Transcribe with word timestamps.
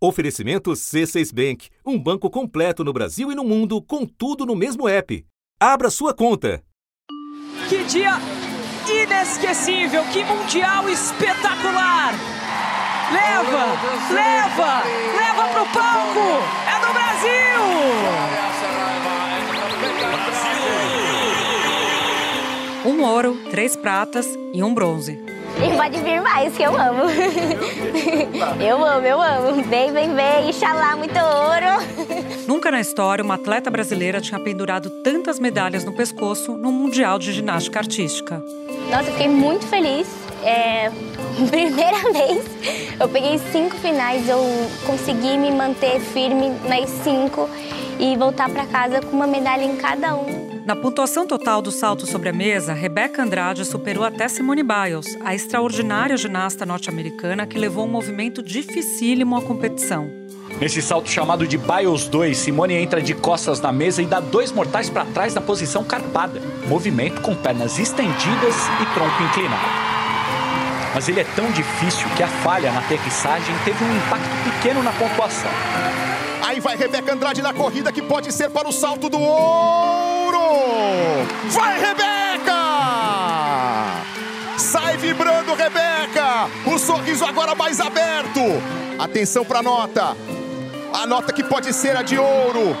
Oferecimento 0.00 0.70
C6 0.70 1.34
Bank, 1.34 1.70
um 1.84 1.98
banco 1.98 2.30
completo 2.30 2.84
no 2.84 2.92
Brasil 2.92 3.32
e 3.32 3.34
no 3.34 3.42
mundo, 3.42 3.82
com 3.82 4.06
tudo 4.06 4.46
no 4.46 4.54
mesmo 4.54 4.88
app. 4.88 5.26
Abra 5.58 5.90
sua 5.90 6.14
conta. 6.14 6.62
Que 7.68 7.82
dia 7.82 8.12
inesquecível, 8.88 10.04
que 10.12 10.22
mundial 10.22 10.88
espetacular! 10.88 12.14
Leva, 13.12 13.66
leva, 14.14 14.84
leva 15.16 15.48
pro 15.52 15.66
palco! 15.72 16.44
É 16.64 16.78
do 16.86 16.92
Brasil! 16.92 17.58
Um 22.86 23.02
ouro, 23.02 23.36
três 23.50 23.74
pratas 23.74 24.28
e 24.54 24.62
um 24.62 24.72
bronze. 24.72 25.37
E 25.64 25.76
pode 25.76 25.98
vir 26.00 26.22
mais, 26.22 26.56
que 26.56 26.62
eu 26.62 26.74
amo. 26.80 27.02
eu 28.62 28.84
amo, 28.84 29.06
eu 29.06 29.20
amo. 29.20 29.62
Vem, 29.64 29.92
vem, 29.92 30.14
vem. 30.14 30.50
Inxalá, 30.50 30.96
muito 30.96 31.18
ouro. 31.18 32.46
Nunca 32.46 32.70
na 32.70 32.80
história 32.80 33.24
uma 33.24 33.34
atleta 33.34 33.70
brasileira 33.70 34.20
tinha 34.20 34.38
pendurado 34.38 34.88
tantas 35.02 35.38
medalhas 35.38 35.84
no 35.84 35.92
pescoço 35.92 36.56
no 36.56 36.70
Mundial 36.70 37.18
de 37.18 37.32
Ginástica 37.32 37.80
Artística. 37.80 38.42
Nossa, 38.90 39.10
eu 39.10 39.12
fiquei 39.12 39.28
muito 39.28 39.66
feliz. 39.66 40.08
É, 40.44 40.90
primeira 41.50 41.98
vez, 42.12 42.44
eu 43.00 43.08
peguei 43.08 43.38
cinco 43.50 43.76
finais, 43.76 44.28
eu 44.28 44.38
consegui 44.86 45.36
me 45.36 45.50
manter 45.50 46.00
firme 46.00 46.50
nas 46.68 46.88
cinco 46.88 47.50
e 47.98 48.16
voltar 48.16 48.48
para 48.48 48.64
casa 48.66 49.00
com 49.00 49.16
uma 49.16 49.26
medalha 49.26 49.64
em 49.64 49.76
cada 49.76 50.14
um. 50.14 50.47
Na 50.68 50.76
pontuação 50.76 51.26
total 51.26 51.62
do 51.62 51.72
salto 51.72 52.06
sobre 52.06 52.28
a 52.28 52.32
mesa, 52.32 52.74
Rebeca 52.74 53.22
Andrade 53.22 53.64
superou 53.64 54.04
até 54.04 54.28
Simone 54.28 54.62
Biles, 54.62 55.16
a 55.24 55.34
extraordinária 55.34 56.14
ginasta 56.14 56.66
norte-americana 56.66 57.46
que 57.46 57.58
levou 57.58 57.86
um 57.86 57.90
movimento 57.90 58.42
dificílimo 58.42 59.34
à 59.34 59.40
competição. 59.40 60.10
Nesse 60.60 60.82
salto 60.82 61.08
chamado 61.08 61.46
de 61.46 61.56
Biles 61.56 62.06
2, 62.08 62.36
Simone 62.36 62.74
entra 62.74 63.00
de 63.00 63.14
costas 63.14 63.62
na 63.62 63.72
mesa 63.72 64.02
e 64.02 64.04
dá 64.04 64.20
dois 64.20 64.52
mortais 64.52 64.90
para 64.90 65.06
trás 65.06 65.32
na 65.32 65.40
posição 65.40 65.82
carpada, 65.82 66.38
movimento 66.66 67.22
com 67.22 67.34
pernas 67.34 67.78
estendidas 67.78 68.54
e 68.82 68.92
tronco 68.92 69.22
inclinado. 69.22 69.68
Mas 70.94 71.08
ele 71.08 71.20
é 71.20 71.26
tão 71.34 71.50
difícil 71.50 72.06
que 72.14 72.22
a 72.22 72.28
falha 72.28 72.70
na 72.72 72.80
aterrissagem 72.80 73.56
teve 73.64 73.82
um 73.82 73.96
impacto 73.96 74.44
pequeno 74.44 74.82
na 74.82 74.92
pontuação. 74.92 75.50
Aí 76.46 76.60
vai 76.60 76.76
Rebeca 76.76 77.14
Andrade 77.14 77.40
na 77.40 77.54
corrida 77.54 77.90
que 77.90 78.02
pode 78.02 78.30
ser 78.34 78.50
para 78.50 78.68
o 78.68 78.72
salto 78.72 79.08
do 79.08 79.18
ouro. 79.18 80.17
O 87.08 87.10
sorriso 87.10 87.24
agora 87.24 87.54
mais 87.54 87.80
aberto. 87.80 88.40
Atenção 88.98 89.42
para 89.42 89.60
a 89.60 89.62
nota. 89.62 90.14
A 90.92 91.06
nota 91.06 91.32
que 91.32 91.42
pode 91.42 91.72
ser 91.72 91.96
a 91.96 92.02
de 92.02 92.18
ouro. 92.18 92.76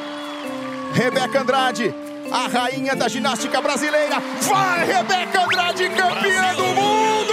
Rebeca 0.92 1.40
Andrade, 1.40 1.94
a 2.30 2.46
rainha 2.46 2.94
da 2.94 3.08
ginástica 3.08 3.58
brasileira. 3.62 4.20
Vai 4.42 4.84
Rebeca 4.84 5.44
Andrade, 5.44 5.88
campeã 5.88 6.54
do 6.54 6.66
mundo! 6.66 7.32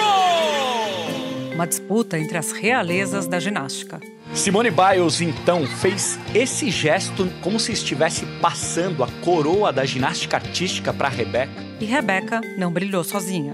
Uma 1.54 1.68
disputa 1.68 2.18
entre 2.18 2.38
as 2.38 2.54
realezas 2.54 3.28
da 3.28 3.42
ginástica. 3.42 4.00
Simone 4.34 4.72
Biles 4.72 5.20
então 5.20 5.68
fez 5.68 6.18
esse 6.34 6.70
gesto 6.70 7.28
como 7.42 7.60
se 7.60 7.74
estivesse 7.74 8.26
passando 8.40 9.04
a 9.04 9.08
coroa 9.22 9.74
da 9.74 9.84
ginástica 9.84 10.38
artística 10.38 10.94
para 10.94 11.10
Rebeca. 11.10 11.52
E 11.82 11.84
Rebeca 11.84 12.40
não 12.58 12.72
brilhou 12.72 13.04
sozinha. 13.04 13.54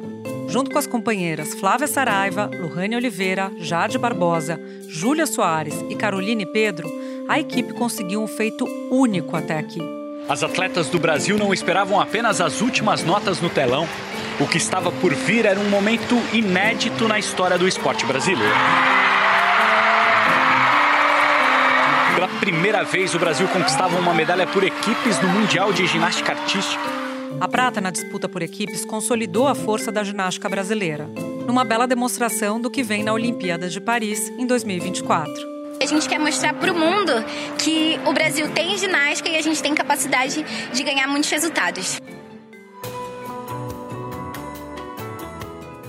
Junto 0.52 0.70
com 0.70 0.78
as 0.78 0.86
companheiras 0.86 1.54
Flávia 1.54 1.88
Saraiva, 1.88 2.52
Lohane 2.60 2.98
Oliveira, 2.98 3.50
Jade 3.58 3.98
Barbosa, 3.98 4.60
Júlia 4.86 5.26
Soares 5.26 5.74
e 5.90 5.96
Caroline 5.96 6.46
Pedro, 6.46 6.92
a 7.30 7.40
equipe 7.40 7.72
conseguiu 7.72 8.22
um 8.22 8.28
feito 8.28 8.66
único 8.92 9.38
até 9.38 9.58
aqui. 9.58 9.80
As 10.28 10.44
atletas 10.44 10.90
do 10.90 11.00
Brasil 11.00 11.38
não 11.38 11.54
esperavam 11.54 12.02
apenas 12.02 12.42
as 12.42 12.60
últimas 12.60 13.02
notas 13.02 13.40
no 13.40 13.50
telão. 13.50 13.88
O 14.42 14.46
que 14.46 14.58
estava 14.58 14.92
por 14.92 15.14
vir 15.14 15.46
era 15.46 15.58
um 15.58 15.70
momento 15.70 16.16
inédito 16.34 17.08
na 17.08 17.18
história 17.18 17.58
do 17.58 17.66
esporte 17.66 18.06
brasileiro. 18.06 18.54
Pela 22.14 22.28
primeira 22.42 22.84
vez, 22.84 23.16
o 23.16 23.20
Brasil 23.20 23.48
conquistava 23.48 23.98
uma 23.98 24.14
medalha 24.14 24.46
por 24.46 24.66
equipes 24.66 25.18
no 25.22 25.30
Mundial 25.30 25.72
de 25.72 25.88
Ginástica 25.88 26.34
Artística. 26.34 27.11
A 27.40 27.48
prata 27.48 27.82
na 27.82 27.92
disputa 27.92 28.28
por 28.28 28.42
equipes 28.42 28.86
consolidou 28.86 29.48
a 29.48 29.56
força 29.56 29.92
da 29.92 30.04
ginástica 30.04 30.50
brasileira, 30.50 31.08
numa 31.48 31.64
bela 31.64 31.88
demonstração 31.88 32.60
do 32.60 32.70
que 32.70 32.84
vem 32.84 33.04
na 33.04 33.14
Olimpíada 33.14 33.70
de 33.70 33.80
Paris 33.80 34.30
em 34.38 34.46
2024. 34.46 35.34
A 35.82 35.86
gente 35.86 36.08
quer 36.08 36.20
mostrar 36.20 36.54
para 36.54 36.72
o 36.72 36.78
mundo 36.78 37.12
que 37.58 38.00
o 38.06 38.14
Brasil 38.14 38.52
tem 38.54 38.78
ginástica 38.78 39.30
e 39.30 39.36
a 39.36 39.42
gente 39.42 39.62
tem 39.62 39.74
capacidade 39.74 40.46
de 40.72 40.84
ganhar 40.84 41.08
muitos 41.08 41.30
resultados. 41.30 42.00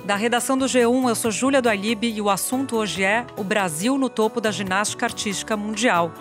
Da 0.04 0.16
redação 0.16 0.58
do 0.58 0.64
G1, 0.64 1.08
eu 1.08 1.14
sou 1.14 1.31
Júlia 1.31 1.62
do 1.62 1.69
Alibe 1.69 2.10
e 2.10 2.20
o 2.20 2.28
assunto 2.28 2.76
hoje 2.76 3.04
é 3.04 3.26
o 3.36 3.44
Brasil 3.44 3.97
no 3.97 4.08
topo 4.08 4.41
da 4.41 4.50
ginástica 4.50 5.06
artística 5.06 5.56
mundial. 5.56 6.12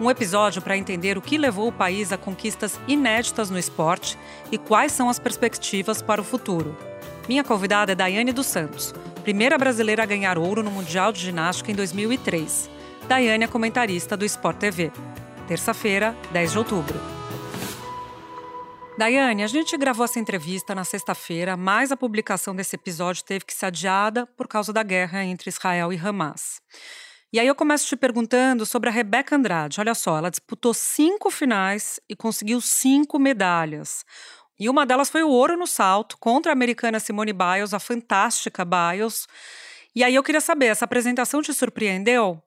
Um 0.00 0.08
episódio 0.08 0.62
para 0.62 0.76
entender 0.76 1.18
o 1.18 1.22
que 1.22 1.36
levou 1.36 1.68
o 1.68 1.72
país 1.72 2.12
a 2.12 2.16
conquistas 2.16 2.78
inéditas 2.86 3.50
no 3.50 3.58
esporte 3.58 4.16
e 4.50 4.56
quais 4.56 4.92
são 4.92 5.08
as 5.08 5.18
perspectivas 5.18 6.00
para 6.00 6.20
o 6.20 6.24
futuro. 6.24 6.76
Minha 7.28 7.42
convidada 7.42 7.92
é 7.92 7.94
Daiane 7.96 8.32
dos 8.32 8.46
Santos, 8.46 8.94
primeira 9.24 9.58
brasileira 9.58 10.04
a 10.04 10.06
ganhar 10.06 10.38
ouro 10.38 10.62
no 10.62 10.70
Mundial 10.70 11.10
de 11.10 11.20
Ginástica 11.20 11.72
em 11.72 11.74
2003. 11.74 12.70
Daiane 13.08 13.44
é 13.44 13.48
comentarista 13.48 14.16
do 14.16 14.24
Sport 14.24 14.58
TV. 14.58 14.92
Terça-feira, 15.48 16.16
10 16.30 16.52
de 16.52 16.58
outubro. 16.58 17.00
Daiane, 18.96 19.42
a 19.42 19.46
gente 19.48 19.76
gravou 19.76 20.04
essa 20.04 20.20
entrevista 20.20 20.74
na 20.74 20.84
sexta-feira, 20.84 21.56
mas 21.56 21.90
a 21.90 21.96
publicação 21.96 22.54
desse 22.54 22.76
episódio 22.76 23.24
teve 23.24 23.44
que 23.44 23.54
ser 23.54 23.66
adiada 23.66 24.26
por 24.36 24.46
causa 24.46 24.72
da 24.72 24.82
guerra 24.82 25.24
entre 25.24 25.48
Israel 25.48 25.92
e 25.92 25.96
Hamas. 25.96 26.60
E 27.30 27.38
aí 27.38 27.46
eu 27.46 27.54
começo 27.54 27.86
te 27.86 27.94
perguntando 27.94 28.64
sobre 28.64 28.88
a 28.88 28.92
Rebeca 28.92 29.36
Andrade. 29.36 29.78
Olha 29.78 29.94
só, 29.94 30.16
ela 30.16 30.30
disputou 30.30 30.72
cinco 30.72 31.30
finais 31.30 32.00
e 32.08 32.16
conseguiu 32.16 32.58
cinco 32.58 33.18
medalhas. 33.18 34.02
E 34.58 34.66
uma 34.66 34.86
delas 34.86 35.10
foi 35.10 35.22
o 35.22 35.28
ouro 35.28 35.54
no 35.54 35.66
salto 35.66 36.16
contra 36.18 36.50
a 36.50 36.54
americana 36.54 36.98
Simone 36.98 37.34
Biles, 37.34 37.74
a 37.74 37.78
fantástica 37.78 38.64
Biles. 38.64 39.26
E 39.94 40.02
aí 40.02 40.14
eu 40.14 40.22
queria 40.22 40.40
saber, 40.40 40.66
essa 40.66 40.86
apresentação 40.86 41.42
te 41.42 41.52
surpreendeu? 41.52 42.42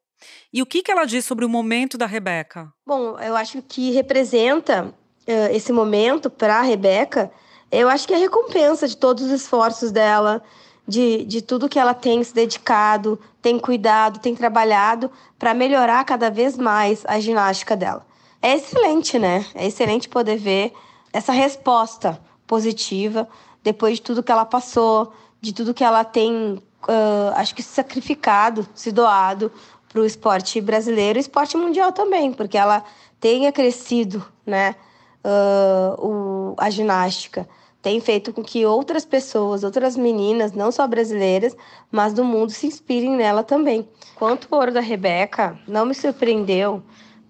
E 0.52 0.64
o 0.64 0.66
que, 0.66 0.82
que 0.82 0.92
ela 0.92 1.06
diz 1.06 1.26
sobre 1.26 1.46
o 1.46 1.50
momento 1.50 1.96
da 1.96 2.08
Rebeca? 2.08 2.74
Bom, 2.86 3.20
eu 3.20 3.36
acho 3.36 3.62
que 3.62 3.92
representa 3.92 4.86
uh, 4.86 5.56
esse 5.56 5.72
momento 5.72 6.28
para 6.28 6.58
a 6.58 6.62
Rebeca, 6.64 7.32
eu 7.72 7.88
acho 7.88 8.08
que 8.08 8.14
é 8.14 8.18
a 8.18 8.20
recompensa 8.20 8.88
de 8.88 8.98
todos 8.98 9.26
os 9.26 9.32
esforços 9.32 9.92
dela, 9.92 10.44
de, 10.92 11.24
de 11.24 11.42
tudo 11.42 11.70
que 11.70 11.80
ela 11.80 11.94
tem 11.94 12.22
se 12.22 12.34
dedicado, 12.34 13.18
tem 13.42 13.58
cuidado, 13.58 14.20
tem 14.20 14.36
trabalhado 14.36 15.10
para 15.40 15.54
melhorar 15.54 16.04
cada 16.04 16.30
vez 16.30 16.58
mais 16.58 17.06
a 17.08 17.18
ginástica 17.18 17.78
dela. 17.78 18.06
É 18.42 18.56
excelente, 18.56 19.18
né? 19.18 19.46
É 19.56 19.66
excelente 19.66 20.10
poder 20.10 20.38
ver 20.38 20.74
essa 21.14 21.32
resposta 21.32 22.22
positiva 22.46 23.26
depois 23.64 23.96
de 23.96 24.02
tudo 24.02 24.22
que 24.22 24.32
ela 24.32 24.44
passou, 24.44 25.14
de 25.40 25.54
tudo 25.54 25.74
que 25.74 25.84
ela 25.84 26.04
tem, 26.04 26.62
uh, 26.84 27.32
acho 27.36 27.56
que 27.56 27.64
sacrificado, 27.64 28.68
se 28.76 28.92
doado 28.92 29.50
para 29.88 30.02
o 30.02 30.06
esporte 30.06 30.60
brasileiro 30.60 31.18
e 31.18 31.22
esporte 31.22 31.56
mundial 31.56 31.94
também, 31.94 32.34
porque 32.34 32.58
ela 32.58 32.84
tenha 33.18 33.50
crescido, 33.52 34.26
né? 34.46 34.76
uh, 35.24 36.06
o, 36.06 36.56
a 36.58 36.70
ginástica 36.70 37.48
tem 37.82 38.00
feito 38.00 38.32
com 38.32 38.44
que 38.44 38.66
outras 38.66 39.04
pessoas, 39.04 39.64
outras 39.64 39.98
meninas, 39.98 40.52
não 40.52 40.72
só 40.72 40.86
brasileiras, 40.86 41.56
mas 41.92 42.14
do 42.14 42.24
mundo, 42.24 42.52
se 42.52 42.68
inspirem 42.68 43.16
nela 43.16 43.44
também. 43.44 43.90
Quanto 44.16 44.48
o 44.52 44.56
ouro 44.56 44.72
da 44.72 44.82
Rebeca, 44.82 45.58
não 45.68 45.86
me 45.86 45.96
surpreendeu, 45.96 46.84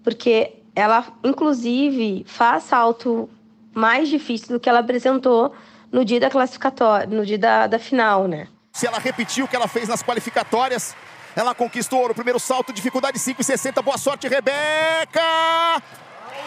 porque 0.04 0.56
ela, 0.74 1.06
inclusive, 1.24 2.24
faz 2.26 2.64
salto 2.64 3.30
mais 3.74 4.08
difícil 4.08 4.48
do 4.48 4.60
que 4.60 4.68
ela 4.68 4.80
apresentou 4.80 5.52
no 5.90 6.04
dia 6.04 6.20
da 6.20 6.28
classificatória, 6.28 7.06
no 7.06 7.24
dia 7.24 7.38
da, 7.38 7.66
da 7.66 7.78
final, 7.78 8.28
né? 8.28 8.48
Se 8.72 8.86
ela 8.86 8.98
repetiu 8.98 9.46
o 9.46 9.48
que 9.48 9.56
ela 9.56 9.68
fez 9.68 9.88
nas 9.88 10.02
qualificatórias, 10.02 10.94
ela 11.34 11.54
conquistou 11.54 12.00
ouro. 12.00 12.14
Primeiro 12.14 12.38
salto, 12.38 12.72
dificuldade 12.72 13.18
5,60. 13.18 13.82
Boa 13.82 13.98
sorte, 13.98 14.28
Rebeca! 14.28 15.20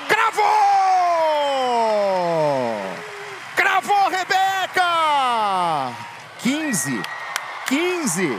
Cravou! 0.07 0.45
Cravou, 3.65 4.09
Rebeca! 4.11 5.91
15, 6.37 7.01
15. 7.65 8.37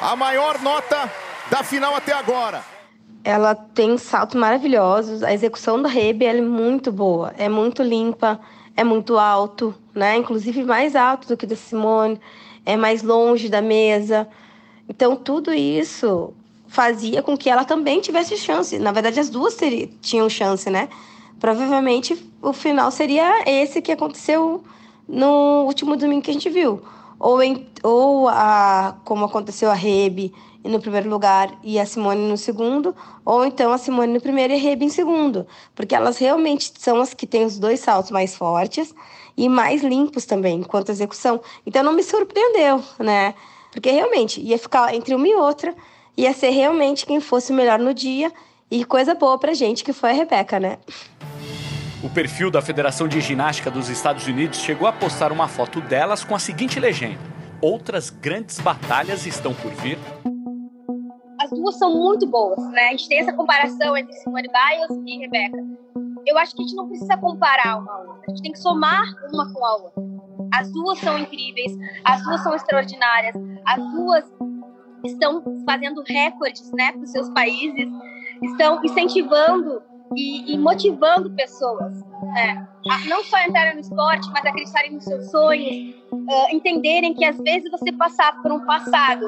A 0.00 0.14
maior 0.14 0.62
nota 0.62 1.10
da 1.50 1.64
final 1.64 1.96
até 1.96 2.12
agora. 2.12 2.64
Ela 3.24 3.56
tem 3.56 3.98
saltos 3.98 4.36
maravilhosos. 4.36 5.24
A 5.24 5.34
execução 5.34 5.82
da 5.82 5.88
Rebe 5.88 6.26
é 6.26 6.40
muito 6.40 6.92
boa. 6.92 7.34
É 7.36 7.48
muito 7.48 7.82
limpa, 7.82 8.38
é 8.76 8.84
muito 8.84 9.18
alto, 9.18 9.74
né? 9.92 10.16
Inclusive 10.16 10.62
mais 10.62 10.94
alto 10.94 11.26
do 11.26 11.36
que 11.36 11.44
da 11.44 11.56
Simone. 11.56 12.20
É 12.64 12.76
mais 12.76 13.02
longe 13.02 13.48
da 13.48 13.60
mesa. 13.60 14.28
Então, 14.88 15.16
tudo 15.16 15.52
isso 15.52 16.32
fazia 16.68 17.20
com 17.20 17.36
que 17.36 17.50
ela 17.50 17.64
também 17.64 18.00
tivesse 18.00 18.36
chance. 18.36 18.78
Na 18.78 18.92
verdade, 18.92 19.18
as 19.18 19.28
duas 19.28 19.56
teriam, 19.56 19.90
tinham 20.00 20.30
chance, 20.30 20.70
né? 20.70 20.88
Provavelmente 21.38 22.16
o 22.40 22.52
final 22.52 22.90
seria 22.90 23.44
esse 23.46 23.82
que 23.82 23.92
aconteceu 23.92 24.64
no 25.08 25.64
último 25.66 25.96
domingo 25.96 26.22
que 26.22 26.30
a 26.30 26.34
gente 26.34 26.48
viu. 26.48 26.82
Ou, 27.18 27.42
em, 27.42 27.66
ou 27.82 28.28
a, 28.28 28.96
como 29.04 29.24
aconteceu 29.24 29.70
a 29.70 29.74
Rebe 29.74 30.32
no 30.64 30.80
primeiro 30.80 31.08
lugar 31.08 31.56
e 31.62 31.78
a 31.78 31.86
Simone 31.86 32.28
no 32.28 32.36
segundo, 32.36 32.94
ou 33.24 33.44
então 33.44 33.72
a 33.72 33.78
Simone 33.78 34.12
no 34.12 34.20
primeiro 34.20 34.52
e 34.52 34.56
a 34.56 34.58
Rebe 34.58 34.84
em 34.84 34.88
segundo, 34.88 35.46
porque 35.74 35.94
elas 35.94 36.18
realmente 36.18 36.72
são 36.78 37.00
as 37.00 37.14
que 37.14 37.26
têm 37.26 37.44
os 37.44 37.58
dois 37.58 37.80
saltos 37.80 38.10
mais 38.10 38.34
fortes 38.34 38.94
e 39.36 39.48
mais 39.48 39.82
limpos 39.82 40.26
também, 40.26 40.62
quanto 40.62 40.90
à 40.90 40.92
execução. 40.92 41.40
Então 41.64 41.82
não 41.82 41.92
me 41.92 42.02
surpreendeu, 42.02 42.82
né? 42.98 43.34
Porque 43.70 43.90
realmente 43.90 44.40
ia 44.40 44.58
ficar 44.58 44.94
entre 44.94 45.14
uma 45.14 45.28
e 45.28 45.34
outra, 45.34 45.74
ia 46.16 46.32
ser 46.32 46.50
realmente 46.50 47.06
quem 47.06 47.20
fosse 47.20 47.52
melhor 47.52 47.78
no 47.78 47.94
dia 47.94 48.32
e 48.70 48.84
coisa 48.84 49.14
boa 49.14 49.38
pra 49.38 49.54
gente 49.54 49.84
que 49.84 49.92
foi 49.92 50.10
a 50.10 50.12
Rebeca, 50.12 50.58
né? 50.58 50.78
O 52.02 52.10
perfil 52.10 52.50
da 52.50 52.60
Federação 52.60 53.08
de 53.08 53.20
Ginástica 53.20 53.70
dos 53.70 53.88
Estados 53.88 54.26
Unidos 54.26 54.58
chegou 54.58 54.86
a 54.86 54.92
postar 54.92 55.32
uma 55.32 55.48
foto 55.48 55.80
delas 55.80 56.24
com 56.24 56.34
a 56.34 56.38
seguinte 56.38 56.78
legenda: 56.78 57.18
Outras 57.60 58.10
grandes 58.10 58.60
batalhas 58.60 59.26
estão 59.26 59.54
por 59.54 59.70
vir. 59.72 59.98
As 61.40 61.50
duas 61.50 61.78
são 61.78 61.94
muito 61.94 62.26
boas, 62.26 62.58
né? 62.72 62.88
A 62.88 62.90
gente 62.90 63.08
tem 63.08 63.20
essa 63.20 63.32
comparação 63.32 63.96
entre 63.96 64.12
Simone 64.14 64.48
Biles 64.48 65.02
e 65.06 65.18
Rebeca. 65.18 65.58
Eu 66.26 66.36
acho 66.38 66.54
que 66.54 66.62
a 66.62 66.66
gente 66.66 66.74
não 66.74 66.88
precisa 66.88 67.16
comparar 67.16 67.78
uma 67.78 67.92
a 67.92 67.98
outra, 67.98 68.22
a 68.26 68.30
gente 68.30 68.42
tem 68.42 68.52
que 68.52 68.58
somar 68.58 69.04
uma 69.32 69.52
com 69.52 69.64
a 69.64 69.76
outra. 69.76 70.02
As 70.52 70.72
duas 70.72 70.98
são 70.98 71.16
incríveis, 71.18 71.72
as 72.04 72.22
duas 72.24 72.42
são 72.42 72.54
extraordinárias, 72.54 73.34
as 73.64 73.76
duas 73.92 74.24
estão 75.04 75.42
fazendo 75.64 76.02
recordes, 76.06 76.70
né, 76.72 76.92
para 76.92 77.02
os 77.02 77.10
seus 77.10 77.28
países, 77.30 77.88
estão 78.42 78.80
incentivando 78.84 79.82
e, 80.14 80.54
e 80.54 80.58
motivando 80.58 81.30
pessoas, 81.30 81.92
né? 82.34 82.66
A 82.90 83.08
não 83.08 83.24
só 83.24 83.38
entrarem 83.40 83.74
no 83.74 83.80
esporte, 83.80 84.28
mas 84.30 84.44
acreditarem 84.46 84.92
nos 84.92 85.04
seus 85.04 85.30
sonhos, 85.30 85.94
uh, 86.12 86.54
entenderem 86.54 87.14
que 87.14 87.24
às 87.24 87.36
vezes 87.38 87.70
você 87.70 87.92
passar 87.92 88.40
por 88.40 88.52
um 88.52 88.64
passado 88.64 89.26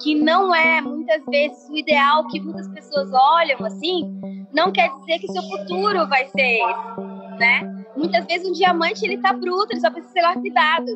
que 0.00 0.14
não 0.14 0.54
é 0.54 0.80
muitas 0.80 1.24
vezes 1.26 1.68
o 1.68 1.76
ideal 1.76 2.26
que 2.28 2.40
muitas 2.40 2.68
pessoas 2.68 3.10
olham 3.12 3.64
assim, 3.64 4.20
não 4.52 4.70
quer 4.70 4.90
dizer 5.00 5.18
que 5.18 5.32
seu 5.32 5.42
futuro 5.42 6.06
vai 6.06 6.26
ser 6.26 6.58
esse, 6.58 7.38
né? 7.38 7.83
Muitas 7.96 8.24
vezes 8.26 8.48
um 8.48 8.52
diamante 8.52 9.04
ele 9.04 9.18
tá 9.18 9.32
bruto, 9.32 9.68
ele 9.72 9.80
só 9.80 9.90
precisa 9.90 10.12
ser 10.12 10.22
lapidado. 10.22 10.86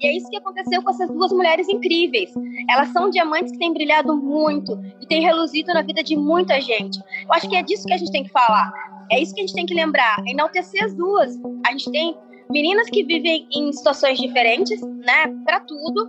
E 0.00 0.06
é 0.06 0.16
isso 0.16 0.28
que 0.28 0.36
aconteceu 0.36 0.82
com 0.82 0.90
essas 0.90 1.08
duas 1.08 1.32
mulheres 1.32 1.68
incríveis. 1.68 2.32
Elas 2.70 2.88
são 2.88 3.10
diamantes 3.10 3.52
que 3.52 3.58
têm 3.58 3.72
brilhado 3.72 4.16
muito 4.16 4.78
e 5.00 5.06
têm 5.06 5.22
reluzido 5.22 5.72
na 5.72 5.82
vida 5.82 6.02
de 6.02 6.16
muita 6.16 6.60
gente. 6.60 6.98
Eu 6.98 7.32
acho 7.32 7.48
que 7.48 7.56
é 7.56 7.62
disso 7.62 7.86
que 7.86 7.92
a 7.92 7.96
gente 7.96 8.12
tem 8.12 8.24
que 8.24 8.30
falar. 8.30 8.72
É 9.10 9.20
isso 9.20 9.34
que 9.34 9.40
a 9.40 9.46
gente 9.46 9.54
tem 9.54 9.66
que 9.66 9.74
lembrar, 9.74 10.16
enaltecer 10.26 10.84
as 10.84 10.94
duas. 10.94 11.38
A 11.66 11.70
gente 11.70 11.90
tem 11.90 12.16
meninas 12.50 12.88
que 12.90 13.04
vivem 13.04 13.46
em 13.54 13.72
situações 13.72 14.18
diferentes, 14.18 14.80
né, 14.80 15.26
para 15.44 15.60
tudo, 15.60 16.08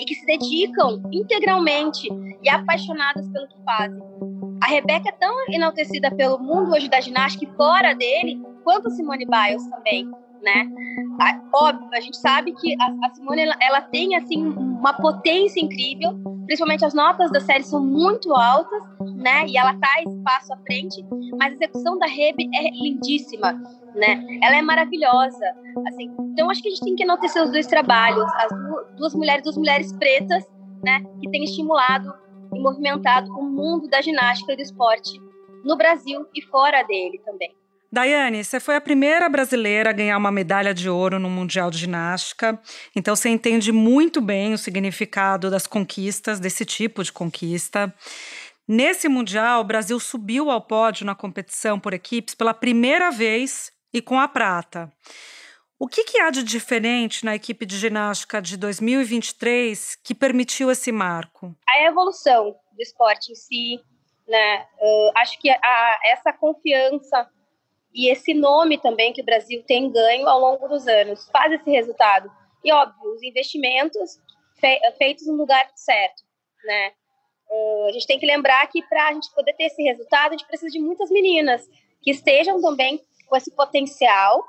e 0.00 0.04
que 0.04 0.14
se 0.14 0.24
dedicam 0.26 1.02
integralmente 1.12 2.08
e 2.42 2.48
apaixonadas 2.48 3.28
pelo 3.28 3.46
que 3.48 3.62
fazem. 3.64 4.02
A 4.62 4.66
Rebeca 4.66 5.08
é 5.08 5.12
tão 5.12 5.34
enaltecida 5.48 6.10
pelo 6.10 6.38
mundo 6.38 6.72
hoje 6.72 6.88
da 6.88 7.00
ginástica 7.00 7.44
e 7.44 7.56
fora 7.56 7.94
dele, 7.94 8.40
quanto 8.62 8.88
a 8.88 8.90
Simone 8.90 9.24
Biles 9.24 9.66
também, 9.70 10.10
né? 10.42 10.68
Óbvio, 11.54 11.88
a 11.92 12.00
gente 12.00 12.16
sabe 12.16 12.52
que 12.52 12.74
a, 12.80 13.06
a 13.06 13.14
Simone 13.14 13.42
ela, 13.42 13.56
ela, 13.60 13.80
tem 13.80 14.16
assim 14.16 14.42
uma 14.42 14.92
potência 14.92 15.60
incrível, 15.60 16.12
principalmente 16.46 16.84
as 16.84 16.94
notas 16.94 17.30
da 17.30 17.40
série 17.40 17.62
são 17.62 17.84
muito 17.84 18.34
altas, 18.34 18.82
né? 19.16 19.46
E 19.46 19.56
ela 19.56 19.74
tá 19.74 19.88
espaço 20.06 20.52
à 20.52 20.56
frente, 20.58 21.04
mas 21.38 21.52
a 21.52 21.54
execução 21.54 21.98
da 21.98 22.06
Rebe 22.06 22.48
é 22.54 22.70
lindíssima, 22.70 23.52
né? 23.94 24.24
Ela 24.42 24.56
é 24.56 24.62
maravilhosa, 24.62 25.44
assim. 25.88 26.10
Então 26.32 26.50
acho 26.50 26.62
que 26.62 26.68
a 26.68 26.70
gente 26.70 26.84
tem 26.84 26.96
que 26.96 27.02
enaltecer 27.02 27.42
os 27.42 27.50
dois 27.50 27.66
trabalhos, 27.66 28.30
as 28.34 28.96
duas 28.96 29.14
mulheres, 29.14 29.42
duas 29.42 29.56
mulheres 29.56 29.92
pretas, 29.94 30.44
né? 30.82 31.02
Que 31.20 31.30
têm 31.30 31.44
estimulado 31.44 32.12
e 32.52 32.58
movimentado 32.58 33.30
o 33.32 33.42
mundo 33.42 33.88
da 33.88 34.00
ginástica 34.00 34.52
e 34.52 34.56
do 34.56 34.62
esporte 34.62 35.20
no 35.64 35.76
Brasil 35.76 36.26
e 36.34 36.42
fora 36.42 36.82
dele 36.82 37.20
também. 37.24 37.54
Daiane, 37.92 38.44
você 38.44 38.60
foi 38.60 38.76
a 38.76 38.80
primeira 38.80 39.28
brasileira 39.28 39.90
a 39.90 39.92
ganhar 39.92 40.16
uma 40.16 40.30
medalha 40.30 40.72
de 40.72 40.88
ouro 40.88 41.18
no 41.18 41.28
Mundial 41.28 41.72
de 41.72 41.78
Ginástica, 41.78 42.60
então 42.94 43.16
você 43.16 43.28
entende 43.28 43.72
muito 43.72 44.20
bem 44.20 44.54
o 44.54 44.58
significado 44.58 45.50
das 45.50 45.66
conquistas, 45.66 46.38
desse 46.38 46.64
tipo 46.64 47.02
de 47.02 47.12
conquista. 47.12 47.92
Nesse 48.66 49.08
Mundial, 49.08 49.62
o 49.62 49.64
Brasil 49.64 49.98
subiu 49.98 50.50
ao 50.50 50.60
pódio 50.60 51.04
na 51.04 51.16
competição 51.16 51.80
por 51.80 51.92
equipes 51.92 52.36
pela 52.36 52.54
primeira 52.54 53.10
vez 53.10 53.72
e 53.92 54.00
com 54.00 54.20
a 54.20 54.28
prata. 54.28 54.88
O 55.82 55.88
que, 55.88 56.04
que 56.04 56.20
há 56.20 56.28
de 56.28 56.44
diferente 56.44 57.24
na 57.24 57.34
equipe 57.34 57.64
de 57.64 57.78
ginástica 57.78 58.42
de 58.42 58.58
2023 58.58 59.96
que 60.04 60.14
permitiu 60.14 60.70
esse 60.70 60.92
marco? 60.92 61.56
A 61.66 61.84
evolução 61.84 62.54
do 62.70 62.82
esporte 62.82 63.32
em 63.32 63.34
si, 63.34 63.80
né? 64.28 64.66
Uh, 64.78 65.10
acho 65.16 65.40
que 65.40 65.48
a, 65.48 66.00
essa 66.04 66.34
confiança 66.34 67.26
e 67.94 68.12
esse 68.12 68.34
nome 68.34 68.76
também 68.76 69.14
que 69.14 69.22
o 69.22 69.24
Brasil 69.24 69.64
tem 69.66 69.90
ganho 69.90 70.28
ao 70.28 70.38
longo 70.38 70.68
dos 70.68 70.86
anos 70.86 71.26
faz 71.30 71.50
esse 71.50 71.70
resultado. 71.70 72.30
E 72.62 72.70
óbvio, 72.70 73.14
os 73.14 73.22
investimentos 73.22 74.20
fe 74.60 74.78
feitos 74.98 75.26
no 75.28 75.32
lugar 75.32 75.66
certo, 75.74 76.22
né? 76.62 76.92
Uh, 77.50 77.88
a 77.88 77.92
gente 77.92 78.06
tem 78.06 78.18
que 78.18 78.26
lembrar 78.26 78.66
que 78.66 78.82
para 78.82 79.08
a 79.08 79.12
gente 79.14 79.34
poder 79.34 79.54
ter 79.54 79.64
esse 79.64 79.82
resultado, 79.82 80.34
a 80.34 80.36
gente 80.36 80.46
precisa 80.46 80.70
de 80.70 80.78
muitas 80.78 81.10
meninas 81.10 81.66
que 82.02 82.10
estejam 82.10 82.60
também 82.60 83.02
com 83.26 83.34
esse 83.34 83.50
potencial, 83.56 84.44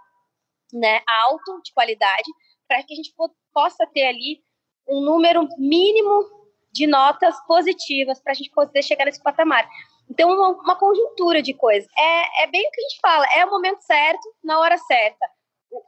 né, 0.73 1.01
alto 1.07 1.61
de 1.63 1.73
qualidade, 1.73 2.29
para 2.67 2.83
que 2.83 2.93
a 2.93 2.95
gente 2.95 3.13
possa 3.53 3.85
ter 3.93 4.07
ali 4.07 4.41
um 4.87 5.01
número 5.01 5.47
mínimo 5.57 6.25
de 6.71 6.87
notas 6.87 7.35
positivas 7.45 8.21
para 8.21 8.31
a 8.31 8.35
gente 8.35 8.49
poder 8.51 8.81
chegar 8.81 9.05
nesse 9.05 9.21
patamar. 9.21 9.67
Então, 10.09 10.29
uma, 10.29 10.49
uma 10.49 10.75
conjuntura 10.75 11.41
de 11.41 11.53
coisas. 11.53 11.89
É, 11.97 12.43
é 12.43 12.47
bem 12.47 12.67
o 12.67 12.71
que 12.71 12.81
a 12.81 12.83
gente 12.83 12.99
fala, 13.01 13.25
é 13.35 13.45
o 13.45 13.49
momento 13.49 13.81
certo, 13.81 14.21
na 14.43 14.59
hora 14.59 14.77
certa. 14.77 15.25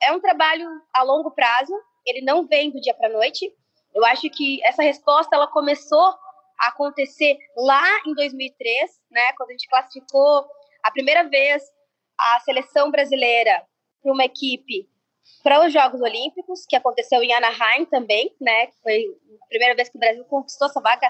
É 0.01 0.11
um 0.11 0.19
trabalho 0.19 0.67
a 0.93 1.03
longo 1.03 1.31
prazo, 1.31 1.73
ele 2.05 2.21
não 2.21 2.45
vem 2.45 2.71
do 2.71 2.79
dia 2.79 2.93
para 2.93 3.09
noite. 3.09 3.51
Eu 3.93 4.03
acho 4.05 4.29
que 4.29 4.63
essa 4.65 4.81
resposta 4.81 5.35
ela 5.35 5.47
começou 5.47 6.05
a 6.59 6.67
acontecer 6.67 7.37
lá 7.55 7.83
em 8.05 8.13
2003, 8.13 8.91
né, 9.11 9.33
quando 9.33 9.49
a 9.49 9.53
gente 9.53 9.67
classificou 9.67 10.45
a 10.83 10.91
primeira 10.91 11.23
vez 11.23 11.63
a 12.19 12.39
seleção 12.41 12.91
brasileira 12.91 13.65
para 14.03 14.11
uma 14.11 14.25
equipe 14.25 14.87
para 15.41 15.65
os 15.65 15.73
Jogos 15.73 16.01
Olímpicos, 16.01 16.65
que 16.67 16.75
aconteceu 16.75 17.21
em 17.21 17.33
Anaheim 17.33 17.85
também, 17.85 18.33
né, 18.39 18.67
foi 18.81 19.05
a 19.41 19.47
primeira 19.47 19.75
vez 19.75 19.89
que 19.89 19.97
o 19.97 19.99
Brasil 19.99 20.23
conquistou 20.25 20.67
essa 20.67 20.81
vaga 20.81 21.09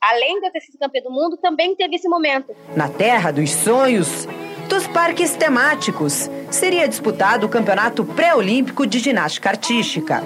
além 0.00 0.40
de 0.40 0.50
ter 0.50 0.60
sido 0.60 0.78
campeã 0.78 1.02
do 1.02 1.10
mundo, 1.10 1.36
também 1.36 1.74
teve 1.74 1.96
esse 1.96 2.08
momento. 2.08 2.54
Na 2.76 2.88
terra 2.88 3.30
dos 3.30 3.50
sonhos, 3.50 4.26
dos 4.68 4.86
parques 4.86 5.34
temáticos, 5.34 6.30
seria 6.50 6.88
disputado 6.88 7.46
o 7.46 7.48
Campeonato 7.48 8.04
Pré-Olímpico 8.04 8.86
de 8.86 8.98
Ginástica 8.98 9.50
Artística. 9.50 10.22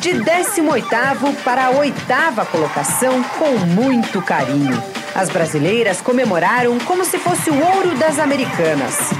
De 0.00 0.10
18º 0.10 1.42
para 1.44 1.66
a 1.66 1.70
oitava 1.70 2.46
colocação, 2.46 3.22
com 3.38 3.58
muito 3.74 4.22
carinho. 4.22 4.76
As 5.14 5.28
brasileiras 5.28 6.00
comemoraram 6.00 6.78
como 6.80 7.04
se 7.04 7.18
fosse 7.18 7.50
o 7.50 7.76
ouro 7.76 7.98
das 7.98 8.18
americanas. 8.18 9.10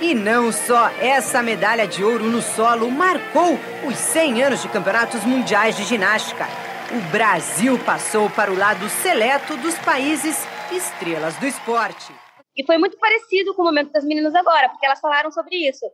E 0.00 0.14
não 0.14 0.50
só 0.50 0.88
essa 0.98 1.42
medalha 1.42 1.86
de 1.86 2.02
ouro 2.02 2.24
no 2.24 2.40
solo 2.40 2.90
marcou 2.90 3.58
os 3.86 3.96
100 3.96 4.42
anos 4.42 4.62
de 4.62 4.68
campeonatos 4.68 5.24
mundiais 5.24 5.76
de 5.76 5.84
ginástica 5.84 6.46
o 6.92 7.00
Brasil 7.12 7.78
passou 7.84 8.28
para 8.30 8.50
o 8.50 8.56
lado 8.56 8.88
seleto 8.88 9.56
dos 9.58 9.78
países 9.78 10.36
estrelas 10.72 11.36
do 11.36 11.46
esporte. 11.46 12.12
E 12.56 12.66
foi 12.66 12.78
muito 12.78 12.98
parecido 12.98 13.54
com 13.54 13.62
o 13.62 13.64
momento 13.64 13.92
das 13.92 14.04
meninas 14.04 14.34
agora, 14.34 14.68
porque 14.68 14.84
elas 14.84 14.98
falaram 14.98 15.30
sobre 15.30 15.54
isso. 15.68 15.86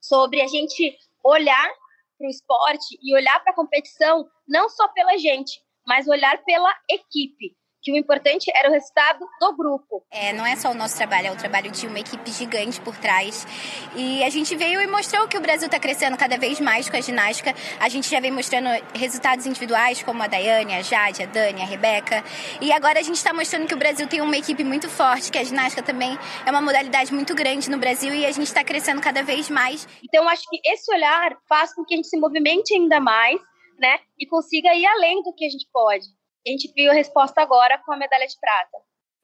Sobre 0.00 0.40
a 0.40 0.46
gente 0.46 0.96
olhar 1.22 1.68
para 2.16 2.26
o 2.26 2.30
esporte 2.30 2.98
e 3.02 3.14
olhar 3.14 3.38
para 3.40 3.52
a 3.52 3.54
competição 3.54 4.26
não 4.48 4.70
só 4.70 4.88
pela 4.88 5.18
gente, 5.18 5.60
mas 5.86 6.08
olhar 6.08 6.42
pela 6.44 6.74
equipe 6.88 7.54
que 7.86 7.92
o 7.92 7.96
importante 7.96 8.50
era 8.52 8.68
o 8.68 8.72
resultado 8.72 9.24
do 9.40 9.56
grupo. 9.56 10.04
É, 10.10 10.32
não 10.32 10.44
é 10.44 10.56
só 10.56 10.72
o 10.72 10.74
nosso 10.74 10.96
trabalho, 10.96 11.28
é 11.28 11.30
o 11.30 11.36
trabalho 11.36 11.70
de 11.70 11.86
uma 11.86 12.00
equipe 12.00 12.32
gigante 12.32 12.80
por 12.80 12.96
trás. 12.96 13.46
E 13.94 14.24
a 14.24 14.28
gente 14.28 14.56
veio 14.56 14.80
e 14.80 14.88
mostrou 14.88 15.28
que 15.28 15.38
o 15.38 15.40
Brasil 15.40 15.66
está 15.66 15.78
crescendo 15.78 16.16
cada 16.16 16.36
vez 16.36 16.58
mais 16.58 16.90
com 16.90 16.96
a 16.96 17.00
ginástica. 17.00 17.54
A 17.78 17.88
gente 17.88 18.10
já 18.10 18.18
vem 18.18 18.32
mostrando 18.32 18.68
resultados 18.92 19.46
individuais, 19.46 20.02
como 20.02 20.20
a 20.20 20.26
Daiane, 20.26 20.74
a 20.74 20.82
Jade, 20.82 21.22
a 21.22 21.26
Dani, 21.26 21.62
a 21.62 21.64
Rebeca. 21.64 22.24
E 22.60 22.72
agora 22.72 22.98
a 22.98 23.02
gente 23.02 23.18
está 23.18 23.32
mostrando 23.32 23.68
que 23.68 23.74
o 23.74 23.78
Brasil 23.78 24.08
tem 24.08 24.20
uma 24.20 24.36
equipe 24.36 24.64
muito 24.64 24.90
forte, 24.90 25.30
que 25.30 25.38
a 25.38 25.44
ginástica 25.44 25.80
também 25.80 26.18
é 26.44 26.50
uma 26.50 26.60
modalidade 26.60 27.14
muito 27.14 27.36
grande 27.36 27.70
no 27.70 27.78
Brasil 27.78 28.12
e 28.12 28.26
a 28.26 28.32
gente 28.32 28.48
está 28.48 28.64
crescendo 28.64 29.00
cada 29.00 29.22
vez 29.22 29.48
mais. 29.48 29.86
Então, 30.02 30.28
acho 30.28 30.42
que 30.50 30.58
esse 30.64 30.92
olhar 30.92 31.36
faz 31.48 31.72
com 31.72 31.84
que 31.84 31.94
a 31.94 31.98
gente 31.98 32.08
se 32.08 32.18
movimente 32.18 32.74
ainda 32.74 32.98
mais, 32.98 33.40
né? 33.78 34.00
E 34.18 34.26
consiga 34.26 34.74
ir 34.74 34.86
além 34.86 35.22
do 35.22 35.32
que 35.32 35.44
a 35.46 35.48
gente 35.48 35.68
pode 35.72 36.15
a 36.46 36.50
gente 36.50 36.72
viu 36.74 36.90
a 36.90 36.94
resposta 36.94 37.40
agora 37.40 37.78
com 37.84 37.92
a 37.92 37.96
medalha 37.96 38.26
de 38.26 38.38
prata. 38.38 38.78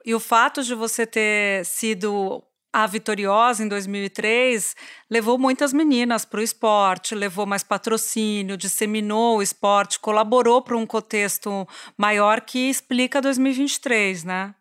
E 0.05 0.15
o 0.15 0.21
fato 0.21 0.63
de 0.63 0.75
você 0.75 1.07
ter 1.07 1.65
sido 1.65 2.43
a 2.73 2.87
vitoriosa 2.87 3.63
em 3.63 3.69
2003 3.69 4.75
levou 5.11 5.39
muitas 5.39 5.73
meninas 5.73 6.25
para 6.25 6.41
o 6.41 6.43
esporte, 6.43 7.15
levou 7.15 7.45
mais 7.45 7.63
patrocínio, 7.63 8.57
disseminou 8.57 9.37
o 9.37 9.43
esporte, 9.43 10.01
colaborou 10.01 10.63
para 10.63 10.77
um 10.77 10.87
contexto 10.87 11.69
maior 11.97 12.41
que 12.41 12.71
explica 12.71 13.21
2023, 13.21 14.25
né? 14.25 14.55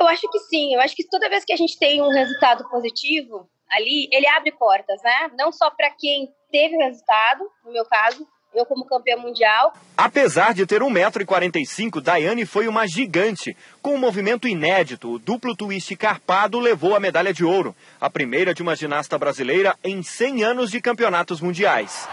Eu 0.00 0.08
acho 0.08 0.28
que 0.30 0.38
sim. 0.40 0.74
Eu 0.74 0.80
acho 0.80 0.96
que 0.96 1.06
toda 1.06 1.28
vez 1.28 1.44
que 1.44 1.52
a 1.52 1.56
gente 1.56 1.78
tem 1.78 2.00
um 2.00 2.08
resultado 2.08 2.68
positivo 2.70 3.50
ali, 3.70 4.08
ele 4.10 4.26
abre 4.26 4.50
portas, 4.52 5.00
né? 5.02 5.30
Não 5.38 5.52
só 5.52 5.70
para 5.70 5.90
quem 5.90 6.32
teve 6.50 6.74
o 6.74 6.80
resultado, 6.80 7.44
no 7.64 7.72
meu 7.72 7.84
caso, 7.84 8.26
eu 8.54 8.66
como 8.66 8.84
campeã 8.84 9.16
mundial. 9.16 9.72
Apesar 9.96 10.52
de 10.54 10.66
ter 10.66 10.82
1,45m, 10.82 12.00
Daiane 12.00 12.44
foi 12.44 12.66
uma 12.66 12.86
gigante. 12.86 13.56
Com 13.80 13.94
um 13.94 13.98
movimento 13.98 14.48
inédito, 14.48 15.12
o 15.12 15.18
duplo 15.18 15.54
twist 15.54 15.94
carpado 15.96 16.58
levou 16.58 16.94
a 16.96 17.00
medalha 17.00 17.32
de 17.32 17.44
ouro, 17.44 17.74
a 18.00 18.10
primeira 18.10 18.52
de 18.52 18.62
uma 18.62 18.74
ginasta 18.74 19.16
brasileira 19.18 19.76
em 19.84 20.02
100 20.02 20.44
anos 20.44 20.70
de 20.70 20.80
campeonatos 20.80 21.40
mundiais. 21.40 22.08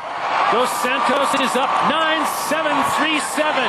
Dos 0.52 0.70
Santos 0.70 1.34
is 1.42 1.56
up 1.56 1.68
9-7-3-7. 1.92 3.68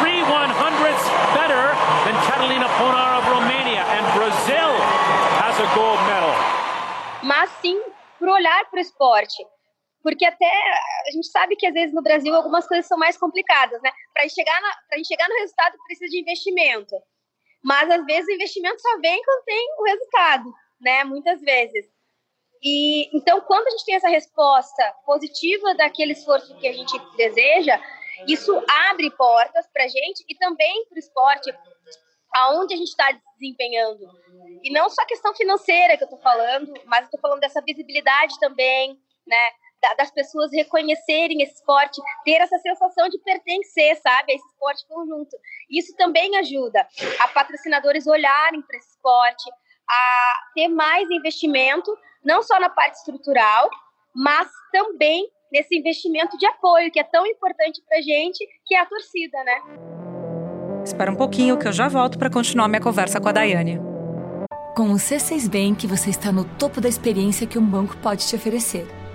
3 0.00 0.24
100ths 0.24 1.04
better 1.34 1.74
than 2.04 2.14
Catalina 2.28 2.68
Ponar 2.78 3.18
of 3.18 3.28
Romania. 3.28 3.82
And 3.82 4.04
Brazil 4.14 4.70
has 5.40 5.58
a 5.58 5.74
gold 5.74 6.00
medal. 6.04 6.34
Mas 7.22 7.50
sim, 7.60 7.80
por 8.18 8.28
olhar 8.28 8.66
para 8.70 8.78
o 8.78 8.80
esporte 8.80 9.55
porque 10.06 10.24
até 10.24 10.46
a 10.46 11.10
gente 11.10 11.26
sabe 11.26 11.56
que 11.56 11.66
às 11.66 11.74
vezes 11.74 11.92
no 11.92 12.00
Brasil 12.00 12.32
algumas 12.32 12.64
coisas 12.64 12.86
são 12.86 12.96
mais 12.96 13.18
complicadas, 13.18 13.82
né? 13.82 13.90
Para 14.14 14.28
chegar, 14.28 14.60
chegar 15.04 15.28
no 15.28 15.34
resultado 15.40 15.76
precisa 15.84 16.08
de 16.08 16.20
investimento, 16.20 16.94
mas 17.60 17.90
às 17.90 18.06
vezes 18.06 18.28
o 18.28 18.34
investimento 18.34 18.80
só 18.80 19.00
vem 19.00 19.20
quando 19.24 19.44
tem 19.44 19.68
o 19.76 19.84
resultado, 19.84 20.54
né? 20.80 21.02
Muitas 21.02 21.40
vezes. 21.40 21.86
E 22.62 23.16
então 23.16 23.40
quando 23.40 23.66
a 23.66 23.70
gente 23.70 23.84
tem 23.84 23.96
essa 23.96 24.08
resposta 24.08 24.94
positiva 25.04 25.74
daquele 25.74 26.12
esforço 26.12 26.56
que 26.56 26.68
a 26.68 26.72
gente 26.72 26.96
deseja, 27.16 27.76
isso 28.28 28.62
abre 28.88 29.10
portas 29.10 29.66
para 29.72 29.86
a 29.86 29.88
gente 29.88 30.24
e 30.28 30.36
também 30.36 30.86
para 30.86 30.94
o 30.94 31.00
esporte, 31.00 31.52
aonde 32.32 32.74
a 32.74 32.76
gente 32.76 32.90
está 32.90 33.10
desempenhando. 33.36 34.06
E 34.62 34.70
não 34.70 34.88
só 34.88 35.02
a 35.02 35.06
questão 35.06 35.34
financeira 35.34 35.96
que 35.96 36.04
eu 36.04 36.06
estou 36.06 36.20
falando, 36.20 36.72
mas 36.84 37.06
estou 37.06 37.18
falando 37.18 37.40
dessa 37.40 37.60
visibilidade 37.60 38.38
também, 38.38 38.96
né? 39.26 39.50
Das 39.94 40.10
pessoas 40.10 40.50
reconhecerem 40.52 41.42
esse 41.42 41.54
esporte, 41.54 42.00
ter 42.24 42.40
essa 42.40 42.58
sensação 42.58 43.08
de 43.08 43.18
pertencer, 43.18 43.96
sabe, 43.96 44.32
a 44.32 44.34
esse 44.34 44.46
esporte 44.46 44.86
conjunto. 44.88 45.36
Isso 45.70 45.94
também 45.96 46.36
ajuda 46.36 46.86
a 47.20 47.28
patrocinadores 47.28 48.06
olharem 48.06 48.62
para 48.62 48.76
esse 48.76 48.90
esporte, 48.90 49.50
a 49.88 50.32
ter 50.54 50.68
mais 50.68 51.08
investimento, 51.10 51.96
não 52.24 52.42
só 52.42 52.58
na 52.58 52.68
parte 52.68 52.96
estrutural, 52.96 53.70
mas 54.14 54.48
também 54.72 55.28
nesse 55.52 55.78
investimento 55.78 56.36
de 56.36 56.46
apoio 56.46 56.90
que 56.90 56.98
é 56.98 57.04
tão 57.04 57.26
importante 57.26 57.82
para 57.88 58.00
gente, 58.00 58.44
que 58.66 58.74
é 58.74 58.80
a 58.80 58.86
torcida, 58.86 59.44
né? 59.44 59.62
Espera 60.84 61.10
um 61.10 61.16
pouquinho 61.16 61.58
que 61.58 61.68
eu 61.68 61.72
já 61.72 61.88
volto 61.88 62.18
para 62.18 62.30
continuar 62.30 62.68
minha 62.68 62.80
conversa 62.80 63.20
com 63.20 63.28
a 63.28 63.32
Daiane. 63.32 63.80
Com 64.76 64.90
o 64.90 64.96
C6 64.96 65.48
Bank, 65.48 65.86
você 65.86 66.10
está 66.10 66.30
no 66.30 66.44
topo 66.58 66.80
da 66.80 66.88
experiência 66.88 67.46
que 67.46 67.58
um 67.58 67.64
banco 67.64 67.96
pode 67.98 68.26
te 68.26 68.36
oferecer 68.36 68.86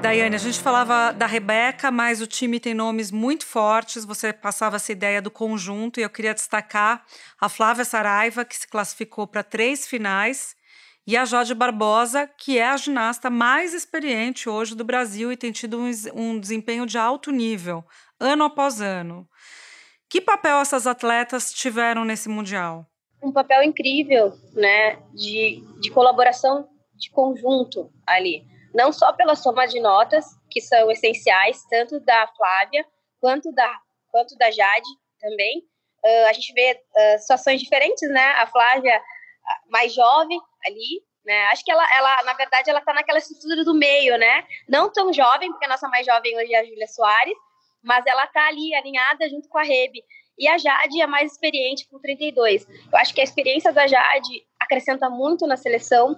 Daiane, 0.00 0.34
a 0.34 0.38
gente 0.38 0.58
falava 0.58 1.12
da 1.12 1.26
Rebeca, 1.26 1.90
mas 1.90 2.22
o 2.22 2.26
time 2.26 2.58
tem 2.58 2.72
nomes 2.72 3.10
muito 3.10 3.44
fortes. 3.44 4.02
Você 4.06 4.32
passava 4.32 4.76
essa 4.76 4.90
ideia 4.90 5.20
do 5.20 5.30
conjunto 5.30 6.00
e 6.00 6.02
eu 6.02 6.08
queria 6.08 6.32
destacar 6.32 7.04
a 7.38 7.50
Flávia 7.50 7.84
Saraiva, 7.84 8.42
que 8.42 8.56
se 8.56 8.66
classificou 8.66 9.26
para 9.26 9.42
três 9.42 9.86
finais, 9.86 10.56
e 11.06 11.18
a 11.18 11.26
Jade 11.26 11.54
Barbosa, 11.54 12.26
que 12.26 12.58
é 12.58 12.70
a 12.70 12.78
ginasta 12.78 13.28
mais 13.28 13.74
experiente 13.74 14.48
hoje 14.48 14.74
do 14.74 14.84
Brasil 14.84 15.30
e 15.30 15.36
tem 15.36 15.52
tido 15.52 15.78
um, 15.78 15.90
um 16.14 16.40
desempenho 16.40 16.86
de 16.86 16.96
alto 16.96 17.30
nível, 17.30 17.84
ano 18.18 18.44
após 18.44 18.80
ano. 18.80 19.28
Que 20.08 20.20
papel 20.20 20.60
essas 20.60 20.86
atletas 20.86 21.52
tiveram 21.52 22.06
nesse 22.06 22.28
Mundial? 22.28 22.86
Um 23.22 23.32
papel 23.32 23.62
incrível, 23.62 24.32
né, 24.54 24.96
de, 25.12 25.62
de 25.78 25.90
colaboração 25.90 26.66
de 26.96 27.10
conjunto 27.10 27.90
ali 28.06 28.49
não 28.74 28.92
só 28.92 29.12
pela 29.12 29.34
soma 29.34 29.66
de 29.66 29.80
notas, 29.80 30.24
que 30.50 30.60
são 30.60 30.90
essenciais, 30.90 31.64
tanto 31.68 32.00
da 32.00 32.26
Flávia 32.36 32.84
quanto 33.20 33.52
da, 33.52 33.78
quanto 34.10 34.36
da 34.36 34.50
Jade 34.50 34.88
também. 35.20 35.58
Uh, 36.04 36.26
a 36.28 36.32
gente 36.32 36.52
vê 36.52 36.72
uh, 36.72 37.18
situações 37.18 37.60
diferentes, 37.60 38.08
né? 38.10 38.32
A 38.38 38.46
Flávia 38.46 39.00
mais 39.68 39.92
jovem 39.94 40.40
ali, 40.66 41.02
né? 41.24 41.46
Acho 41.46 41.64
que 41.64 41.70
ela, 41.70 41.86
ela 41.96 42.22
na 42.22 42.34
verdade, 42.34 42.70
ela 42.70 42.80
tá 42.80 42.92
naquela 42.92 43.18
estrutura 43.18 43.64
do 43.64 43.74
meio, 43.74 44.16
né? 44.16 44.46
Não 44.68 44.90
tão 44.90 45.12
jovem, 45.12 45.50
porque 45.50 45.66
a 45.66 45.68
nossa 45.68 45.88
mais 45.88 46.06
jovem 46.06 46.36
hoje 46.38 46.54
é 46.54 46.60
a 46.60 46.64
Júlia 46.64 46.86
Soares, 46.86 47.36
mas 47.82 48.04
ela 48.06 48.26
tá 48.26 48.46
ali 48.48 48.74
alinhada 48.74 49.28
junto 49.28 49.48
com 49.48 49.58
a 49.58 49.62
Rebe. 49.62 50.02
E 50.38 50.48
a 50.48 50.56
Jade 50.56 51.00
é 51.00 51.06
mais 51.06 51.32
experiente 51.32 51.86
com 51.88 51.98
32. 51.98 52.66
Eu 52.66 52.98
acho 52.98 53.12
que 53.12 53.20
a 53.20 53.24
experiência 53.24 53.72
da 53.72 53.86
Jade 53.86 54.42
acrescenta 54.58 55.10
muito 55.10 55.46
na 55.46 55.56
seleção 55.56 56.16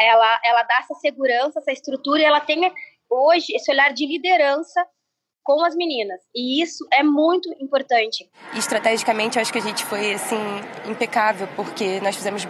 ela, 0.00 0.40
ela 0.44 0.62
dá 0.62 0.78
essa 0.80 0.94
segurança, 0.94 1.58
essa 1.58 1.72
estrutura, 1.72 2.20
e 2.20 2.24
ela 2.24 2.40
tem 2.40 2.72
hoje 3.08 3.54
esse 3.54 3.70
olhar 3.70 3.92
de 3.92 4.06
liderança 4.06 4.84
com 5.42 5.64
as 5.64 5.74
meninas. 5.74 6.20
E 6.34 6.62
isso 6.62 6.86
é 6.92 7.02
muito 7.02 7.50
importante. 7.60 8.30
Estrategicamente, 8.54 9.36
eu 9.36 9.42
acho 9.42 9.52
que 9.52 9.58
a 9.58 9.62
gente 9.62 9.84
foi 9.84 10.14
assim 10.14 10.38
impecável, 10.88 11.48
porque 11.56 12.00
nós 12.00 12.16
fizemos 12.16 12.46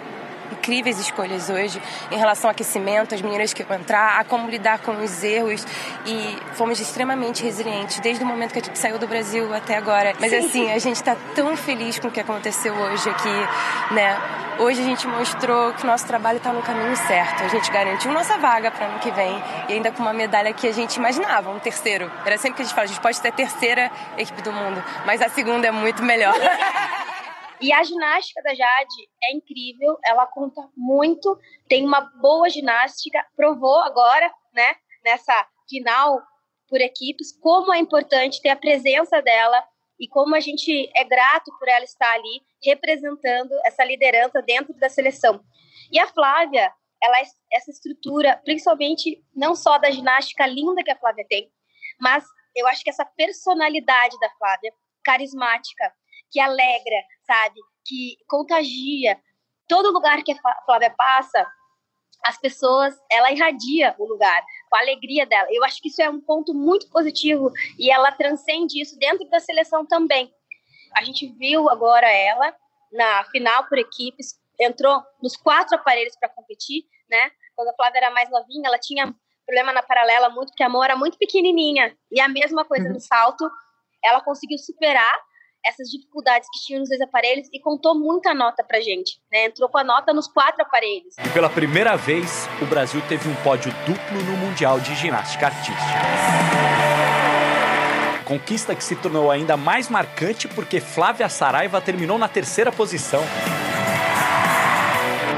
incríveis 0.53 0.99
escolhas 0.99 1.49
hoje 1.49 1.81
em 2.11 2.17
relação 2.17 2.49
ao 2.49 2.53
aquecimento, 2.53 3.15
as 3.15 3.23
meninas 3.23 3.53
que 3.53 3.63
vão 3.63 3.79
entrar, 3.79 4.19
a 4.19 4.25
como 4.25 4.49
lidar 4.49 4.79
com 4.81 4.93
os 5.03 5.23
erros 5.23 5.67
e 6.07 6.37
fomos 6.55 6.81
extremamente 6.81 7.43
resilientes 7.43 8.01
desde 8.01 8.23
o 8.23 8.27
momento 8.27 8.53
que 8.53 8.59
a 8.59 8.63
gente 8.63 8.79
saiu 8.79 8.99
do 8.99 9.07
Brasil 9.07 9.53
até 9.55 9.77
agora. 9.77 10.15
Mas 10.19 10.31
Sim. 10.31 10.39
assim, 10.39 10.73
a 10.73 10.79
gente 10.79 10.97
está 10.97 11.17
tão 11.35 11.57
feliz 11.57 11.99
com 11.99 12.09
o 12.09 12.11
que 12.11 12.21
aconteceu 12.21 12.75
hoje 12.75 13.09
aqui, 13.09 13.95
né? 13.95 14.17
Hoje 14.59 14.83
a 14.83 14.85
gente 14.85 15.07
mostrou 15.07 15.73
que 15.73 15.85
o 15.85 15.87
nosso 15.87 16.07
trabalho 16.07 16.37
está 16.37 16.53
no 16.53 16.61
caminho 16.61 16.95
certo. 16.95 17.43
A 17.45 17.49
gente 17.49 17.71
garantiu 17.71 18.13
nossa 18.13 18.37
vaga 18.37 18.71
para 18.71 18.87
ano 18.87 18.99
que 18.99 19.11
vem 19.11 19.43
e 19.69 19.73
ainda 19.73 19.91
com 19.91 20.03
uma 20.03 20.13
medalha 20.13 20.53
que 20.53 20.69
a 20.69 20.73
gente 20.73 20.97
imaginava, 20.97 21.51
um 21.51 21.59
terceiro. 21.59 22.11
Era 22.27 22.37
sempre 22.37 22.57
que 22.57 22.63
a 22.63 22.65
gente 22.67 22.75
fala, 22.75 22.85
a 22.85 22.89
gente 22.89 23.01
pode 23.01 23.19
ter 23.21 23.29
a 23.29 23.33
terceira 23.33 23.91
equipe 24.19 24.43
do 24.43 24.53
mundo, 24.53 24.85
mas 25.07 25.23
a 25.23 25.31
segunda 25.31 25.67
é 25.67 25.71
muito 25.71 26.03
melhor. 26.03 26.35
E 27.61 27.73
a 27.73 27.83
ginástica 27.83 28.43
da 28.43 28.55
Jade 28.55 29.11
é 29.23 29.35
incrível, 29.35 29.99
ela 30.05 30.27
conta 30.27 30.67
muito, 30.75 31.39
tem 31.69 31.85
uma 31.85 32.01
boa 32.01 32.49
ginástica, 32.49 33.25
provou 33.37 33.79
agora, 33.81 34.33
né, 34.55 34.75
nessa 35.05 35.47
final 35.69 36.23
por 36.69 36.81
equipes, 36.81 37.37
como 37.39 37.73
é 37.75 37.79
importante 37.79 38.41
ter 38.41 38.49
a 38.49 38.57
presença 38.57 39.21
dela 39.21 39.63
e 39.99 40.09
como 40.09 40.35
a 40.35 40.41
gente 40.41 40.91
é 40.97 41.05
grato 41.05 41.53
por 41.59 41.69
ela 41.69 41.85
estar 41.85 42.11
ali 42.13 42.41
representando 42.65 43.53
essa 43.67 43.85
liderança 43.85 44.41
dentro 44.41 44.73
da 44.75 44.89
seleção. 44.89 45.45
E 45.93 45.99
a 45.99 46.07
Flávia, 46.07 46.73
ela 47.03 47.19
essa 47.53 47.71
estrutura, 47.71 48.41
principalmente 48.45 49.23
não 49.35 49.55
só 49.55 49.77
da 49.77 49.91
ginástica 49.91 50.47
linda 50.47 50.83
que 50.83 50.91
a 50.91 50.99
Flávia 50.99 51.27
tem, 51.29 51.51
mas 52.01 52.25
eu 52.57 52.67
acho 52.67 52.83
que 52.83 52.91
essa 52.91 53.05
personalidade 53.05 54.19
da 54.19 54.31
Flávia, 54.31 54.73
carismática, 55.05 55.93
que 56.31 56.41
alegra, 56.41 56.97
sabe? 57.27 57.61
Que 57.85 58.17
contagia. 58.29 59.19
Todo 59.69 59.93
lugar 59.93 60.23
que 60.23 60.33
a 60.33 60.65
Flávia 60.65 60.95
passa, 60.97 61.47
as 62.25 62.39
pessoas, 62.39 62.95
ela 63.11 63.33
irradia 63.33 63.95
o 63.99 64.07
lugar 64.07 64.43
com 64.69 64.77
a 64.77 64.81
alegria 64.81 65.27
dela. 65.27 65.49
Eu 65.51 65.65
acho 65.65 65.81
que 65.81 65.89
isso 65.89 66.03
é 66.03 66.11
um 66.11 66.21
ponto 66.21 66.53
muito 66.55 66.89
positivo 66.91 67.51
e 67.79 67.91
ela 67.91 68.13
transcende 68.13 68.81
isso 68.81 68.99
dentro 68.99 69.29
da 69.31 69.41
seleção 69.41 69.87
também. 69.87 70.31
A 70.95 71.05
gente 71.05 71.27
viu 71.39 71.71
agora 71.71 72.11
ela 72.11 72.55
na 72.93 73.25
final 73.25 73.67
por 73.69 73.79
equipes, 73.79 74.35
entrou 74.61 75.03
nos 75.23 75.37
quatro 75.37 75.77
aparelhos 75.77 76.17
para 76.19 76.29
competir, 76.29 76.85
né? 77.09 77.31
Quando 77.55 77.69
a 77.69 77.75
Flávia 77.75 77.99
era 77.99 78.11
mais 78.11 78.31
novinha, 78.31 78.67
ela 78.67 78.79
tinha 78.79 79.15
problema 79.47 79.73
na 79.73 79.83
paralela 79.83 80.29
muito, 80.31 80.49
porque 80.49 80.63
a 80.63 80.69
mão 80.69 80.83
era 80.85 80.97
muito 80.97 81.17
pequenininha. 81.17 81.97
E 82.11 82.21
a 82.21 82.29
mesma 82.29 82.65
coisa 82.65 82.87
uhum. 82.87 82.95
no 82.95 83.01
salto, 83.01 83.49
ela 84.05 84.21
conseguiu 84.21 84.59
superar 84.59 85.19
essas 85.65 85.89
dificuldades 85.89 86.49
que 86.53 86.61
tinham 86.67 86.81
nos 86.81 86.89
dois 86.89 87.01
aparelhos 87.01 87.49
e 87.53 87.61
contou 87.61 87.95
muita 87.99 88.33
nota 88.35 88.65
pra 88.65 88.81
gente, 88.81 89.21
né? 89.31 89.47
Entrou 89.47 89.69
com 89.69 89.79
a 89.79 89.85
nota 89.85 90.13
nos 90.13 90.27
quatro 90.27 90.63
aparelhos. 90.63 91.15
E 91.25 91.29
pela 91.31 91.51
primeira 91.51 91.97
vez, 91.97 92.49
o 92.63 92.67
Brasil 92.67 93.01
teve 93.09 93.29
um 93.29 93.35
pódio 93.37 93.73
duplo 93.87 94.23
no 94.25 94.37
Mundial 94.37 94.81
de 94.81 94.95
Ginástica 94.95 95.47
Artística. 95.47 95.81
Conquista 98.25 98.77
que 98.77 98.85
se 98.85 98.95
tornou 98.95 99.31
ainda 99.31 99.57
mais 99.57 99.89
marcante 99.89 100.47
porque 100.47 100.81
Flávia 100.81 101.29
Saraiva 101.29 101.81
terminou 101.81 102.17
na 102.17 102.29
terceira 102.29 102.71
posição. 102.71 103.23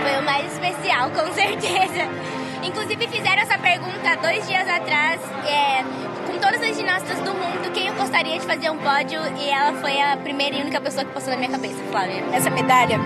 Foi 0.03 0.19
o 0.19 0.23
mais 0.23 0.53
especial, 0.53 1.11
com 1.11 1.33
certeza. 1.33 2.03
Inclusive 2.63 3.09
fizeram 3.09 3.43
essa 3.43 3.59
pergunta 3.59 4.17
dois 4.17 4.47
dias 4.47 4.69
atrás, 4.69 5.21
é, 5.47 6.12
todas 6.43 6.61
as 6.61 6.77
ginastas 6.77 7.21
do 7.21 7.33
mundo, 7.35 7.73
quem 7.73 7.87
eu 7.87 7.95
gostaria 7.95 8.37
de 8.37 8.45
fazer 8.45 8.69
um 8.69 8.77
pódio 8.79 9.21
e 9.41 9.49
ela 9.49 9.81
foi 9.81 10.01
a 10.01 10.17
primeira 10.17 10.57
e 10.57 10.61
única 10.61 10.81
pessoa 10.81 11.05
que 11.05 11.13
passou 11.13 11.31
na 11.31 11.37
minha 11.37 11.53
cabeça, 11.53 11.79
Flávia. 11.85 12.21
Essa 12.35 12.51
medalha 12.51 12.97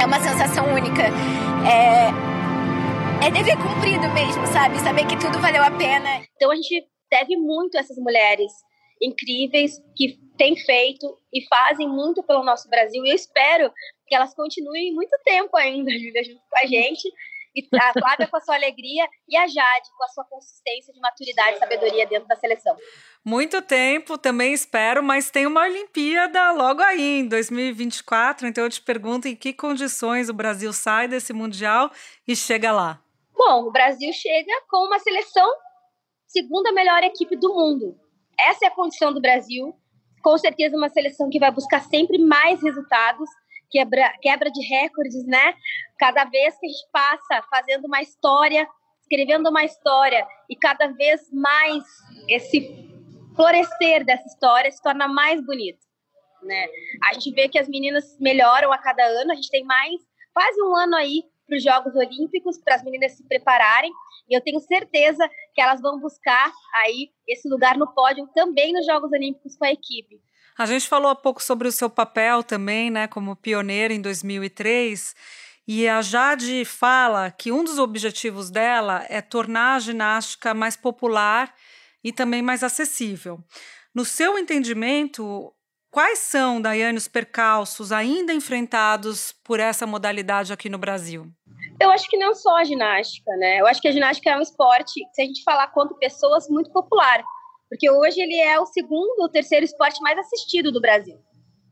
é 0.00 0.06
uma 0.06 0.18
sensação 0.18 0.72
única. 0.72 1.02
É, 1.68 2.08
é 3.26 3.30
dever 3.30 3.58
cumprido 3.58 4.08
mesmo, 4.14 4.46
sabe? 4.46 4.78
Saber 4.78 5.06
que 5.06 5.14
tudo 5.18 5.38
valeu 5.40 5.62
a 5.62 5.70
pena. 5.72 6.22
Então 6.36 6.50
a 6.50 6.56
gente 6.56 6.88
deve 7.10 7.36
muito 7.36 7.76
a 7.76 7.80
essas 7.80 7.98
mulheres 7.98 8.50
incríveis 9.02 9.78
que 9.94 10.18
têm 10.38 10.56
feito 10.56 11.18
e 11.34 11.46
fazem 11.46 11.86
muito 11.86 12.22
pelo 12.22 12.42
nosso 12.42 12.70
Brasil. 12.70 13.04
E 13.04 13.10
eu 13.10 13.14
espero 13.14 13.70
que 14.06 14.14
elas 14.14 14.34
continuem 14.34 14.94
muito 14.94 15.14
tempo 15.22 15.54
ainda, 15.58 15.90
Júlia, 16.00 16.24
junto 16.24 16.40
com 16.48 16.58
a 16.58 16.66
gente 16.66 17.12
e 17.54 17.66
a 17.76 17.92
Flávia 17.92 18.26
com 18.26 18.36
a 18.36 18.40
sua 18.40 18.54
alegria 18.56 19.06
e 19.28 19.36
a 19.36 19.46
Jade 19.46 19.90
com 19.96 20.04
a 20.04 20.08
sua 20.08 20.24
consistência 20.24 20.92
de 20.92 21.00
maturidade 21.00 21.56
e 21.56 21.58
sabedoria 21.58 22.06
dentro 22.06 22.26
da 22.26 22.36
seleção. 22.36 22.76
Muito 23.24 23.62
tempo, 23.62 24.18
também 24.18 24.52
espero, 24.52 25.02
mas 25.02 25.30
tem 25.30 25.46
uma 25.46 25.62
Olimpíada 25.62 26.52
logo 26.52 26.82
aí, 26.82 27.20
em 27.20 27.28
2024. 27.28 28.46
Então 28.46 28.64
eu 28.64 28.70
te 28.70 28.82
pergunto 28.82 29.28
em 29.28 29.36
que 29.36 29.52
condições 29.52 30.28
o 30.28 30.34
Brasil 30.34 30.72
sai 30.72 31.08
desse 31.08 31.32
Mundial 31.32 31.90
e 32.26 32.34
chega 32.34 32.72
lá? 32.72 33.00
Bom, 33.36 33.64
o 33.64 33.72
Brasil 33.72 34.12
chega 34.12 34.52
com 34.68 34.86
uma 34.86 34.98
seleção 34.98 35.48
segunda 36.26 36.72
melhor 36.72 37.02
equipe 37.04 37.36
do 37.36 37.54
mundo. 37.54 37.96
Essa 38.38 38.64
é 38.64 38.68
a 38.68 38.74
condição 38.74 39.12
do 39.12 39.20
Brasil. 39.20 39.74
Com 40.22 40.36
certeza, 40.38 40.76
uma 40.76 40.88
seleção 40.88 41.28
que 41.30 41.38
vai 41.38 41.50
buscar 41.50 41.80
sempre 41.82 42.18
mais 42.18 42.62
resultados 42.62 43.28
quebra, 43.74 44.14
quebra 44.22 44.50
de 44.50 44.64
recordes, 44.66 45.26
né? 45.26 45.54
Cada 45.98 46.24
vez 46.24 46.56
que 46.58 46.66
a 46.66 46.68
gente 46.68 46.86
passa 46.92 47.42
fazendo 47.50 47.86
uma 47.86 48.00
história, 48.00 48.68
escrevendo 49.00 49.50
uma 49.50 49.64
história, 49.64 50.24
e 50.48 50.54
cada 50.54 50.86
vez 50.88 51.20
mais 51.32 51.82
esse 52.28 52.88
florescer 53.34 54.04
dessa 54.04 54.26
história 54.28 54.70
se 54.70 54.80
torna 54.80 55.08
mais 55.08 55.44
bonito, 55.44 55.80
né? 56.42 56.66
A 57.10 57.14
gente 57.14 57.32
vê 57.32 57.48
que 57.48 57.58
as 57.58 57.68
meninas 57.68 58.16
melhoram 58.20 58.72
a 58.72 58.78
cada 58.78 59.04
ano, 59.04 59.32
a 59.32 59.34
gente 59.34 59.50
tem 59.50 59.64
mais, 59.64 60.00
quase 60.32 60.62
um 60.62 60.76
ano 60.76 60.94
aí 60.94 61.24
para 61.44 61.56
os 61.56 61.62
Jogos 61.62 61.94
Olímpicos, 61.96 62.58
para 62.62 62.76
as 62.76 62.84
meninas 62.84 63.12
se 63.12 63.26
prepararem, 63.26 63.90
e 64.30 64.36
eu 64.36 64.40
tenho 64.40 64.60
certeza 64.60 65.28
que 65.52 65.60
elas 65.60 65.80
vão 65.82 66.00
buscar 66.00 66.50
aí 66.76 67.10
esse 67.28 67.48
lugar 67.48 67.76
no 67.76 67.92
pódio 67.92 68.26
também 68.34 68.72
nos 68.72 68.86
Jogos 68.86 69.10
Olímpicos 69.12 69.56
com 69.56 69.64
a 69.64 69.72
equipe. 69.72 70.20
A 70.56 70.66
gente 70.66 70.88
falou 70.88 71.10
há 71.10 71.16
pouco 71.16 71.42
sobre 71.42 71.66
o 71.66 71.72
seu 71.72 71.90
papel 71.90 72.42
também, 72.42 72.88
né, 72.88 73.08
como 73.08 73.34
pioneira 73.34 73.92
em 73.92 74.00
2003. 74.00 75.14
E 75.66 75.88
a 75.88 76.00
Jade 76.00 76.64
fala 76.64 77.30
que 77.30 77.50
um 77.50 77.64
dos 77.64 77.78
objetivos 77.78 78.50
dela 78.50 79.04
é 79.08 79.20
tornar 79.20 79.74
a 79.74 79.78
ginástica 79.80 80.54
mais 80.54 80.76
popular 80.76 81.52
e 82.04 82.12
também 82.12 82.40
mais 82.40 82.62
acessível. 82.62 83.40
No 83.92 84.04
seu 84.04 84.38
entendimento, 84.38 85.52
quais 85.90 86.20
são, 86.20 86.60
Daiane, 86.60 86.98
os 86.98 87.08
percalços 87.08 87.90
ainda 87.90 88.32
enfrentados 88.32 89.32
por 89.42 89.58
essa 89.58 89.86
modalidade 89.86 90.52
aqui 90.52 90.68
no 90.68 90.78
Brasil? 90.78 91.26
Eu 91.80 91.90
acho 91.90 92.08
que 92.08 92.16
não 92.16 92.32
só 92.32 92.58
a 92.58 92.64
ginástica, 92.64 93.34
né? 93.38 93.60
Eu 93.60 93.66
acho 93.66 93.80
que 93.80 93.88
a 93.88 93.92
ginástica 93.92 94.30
é 94.30 94.36
um 94.36 94.42
esporte, 94.42 95.00
se 95.12 95.22
a 95.22 95.24
gente 95.24 95.42
falar 95.42 95.66
quanto 95.68 95.96
pessoas, 95.96 96.48
muito 96.48 96.70
popular 96.70 97.24
porque 97.68 97.90
hoje 97.90 98.20
ele 98.20 98.38
é 98.40 98.58
o 98.58 98.66
segundo 98.66 99.20
ou 99.20 99.28
terceiro 99.28 99.64
esporte 99.64 100.00
mais 100.00 100.18
assistido 100.18 100.70
do 100.70 100.80
Brasil, 100.80 101.18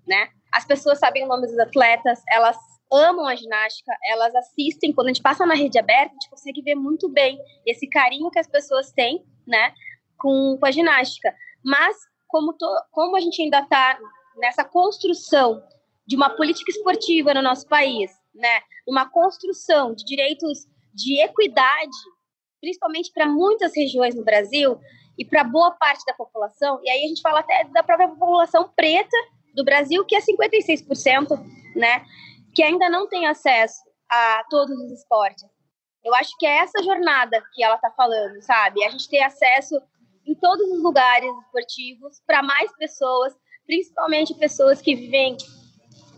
né? 0.07 0.29
As 0.53 0.65
pessoas 0.65 0.99
sabem 0.99 1.25
o 1.25 1.29
nome 1.29 1.47
dos 1.47 1.59
atletas, 1.59 2.21
elas 2.31 2.57
amam 2.93 3.27
a 3.27 3.35
ginástica, 3.35 3.91
elas 4.07 4.35
assistem, 4.35 4.93
quando 4.93 5.07
a 5.07 5.13
gente 5.13 5.23
passa 5.23 5.47
na 5.47 5.55
rede 5.55 5.79
aberta, 5.79 6.11
a 6.11 6.15
gente 6.15 6.31
consegue 6.31 6.61
ver 6.61 6.75
muito 6.75 7.09
bem 7.09 7.39
esse 7.67 7.89
carinho 7.89 8.31
que 8.31 8.39
as 8.39 8.47
pessoas 8.47 8.93
têm, 8.93 9.25
né, 9.47 9.73
com, 10.19 10.59
com 10.61 10.67
a 10.67 10.71
ginástica. 10.71 11.35
Mas, 11.65 11.97
como, 12.29 12.53
to, 12.53 12.67
como 12.91 13.17
a 13.17 13.21
gente 13.21 13.41
ainda 13.41 13.61
está 13.61 13.99
nessa 14.37 14.63
construção 14.63 15.63
de 16.07 16.17
uma 16.17 16.31
política 16.31 16.71
esportiva 16.71 17.33
no 17.33 17.41
nosso 17.41 17.67
país, 17.67 18.11
né, 18.35 18.61
uma 18.87 19.09
construção 19.09 19.95
de 19.95 20.05
direitos 20.05 20.67
de 20.93 21.19
equidade, 21.23 21.97
principalmente 22.61 23.11
para 23.13 23.27
muitas 23.27 23.73
regiões 23.75 24.15
no 24.15 24.25
Brasil, 24.25 24.79
e 25.19 25.25
para 25.25 25.45
boa 25.45 25.71
parte 25.73 26.05
da 26.07 26.15
população, 26.15 26.81
e 26.83 26.91
aí 26.91 27.05
a 27.05 27.09
gente 27.09 27.21
fala 27.21 27.41
até 27.41 27.65
da 27.65 27.83
própria 27.83 28.09
população 28.09 28.71
preta 28.75 29.17
do 29.55 29.65
Brasil, 29.65 30.05
que 30.05 30.17
é 30.17 30.21
56%, 30.21 31.39
né, 31.77 32.05
que 32.55 32.63
ainda 32.63 32.89
não 32.89 33.09
tem 33.09 33.27
acesso 33.27 33.83
a 34.11 34.45
todos 34.49 34.77
os 34.79 34.93
esportes. 34.93 35.45
Eu 36.05 36.15
acho 36.15 36.37
que 36.39 36.47
é 36.47 36.59
essa 36.59 36.83
jornada 36.83 37.43
que 37.55 37.63
ela 37.63 37.77
está 37.77 37.91
falando, 37.91 38.43
sabe? 38.43 38.85
A 38.85 38.91
gente 38.91 39.09
ter 39.09 39.23
acesso 39.23 39.81
em 40.27 40.35
todos 40.35 40.69
os 40.71 40.83
lugares 40.83 41.31
esportivos 41.45 42.21
para 42.27 42.43
mais 42.43 42.75
pessoas, 42.77 43.33
principalmente 43.67 44.35
pessoas 44.35 44.81
que 44.81 44.95
vivem 44.95 45.37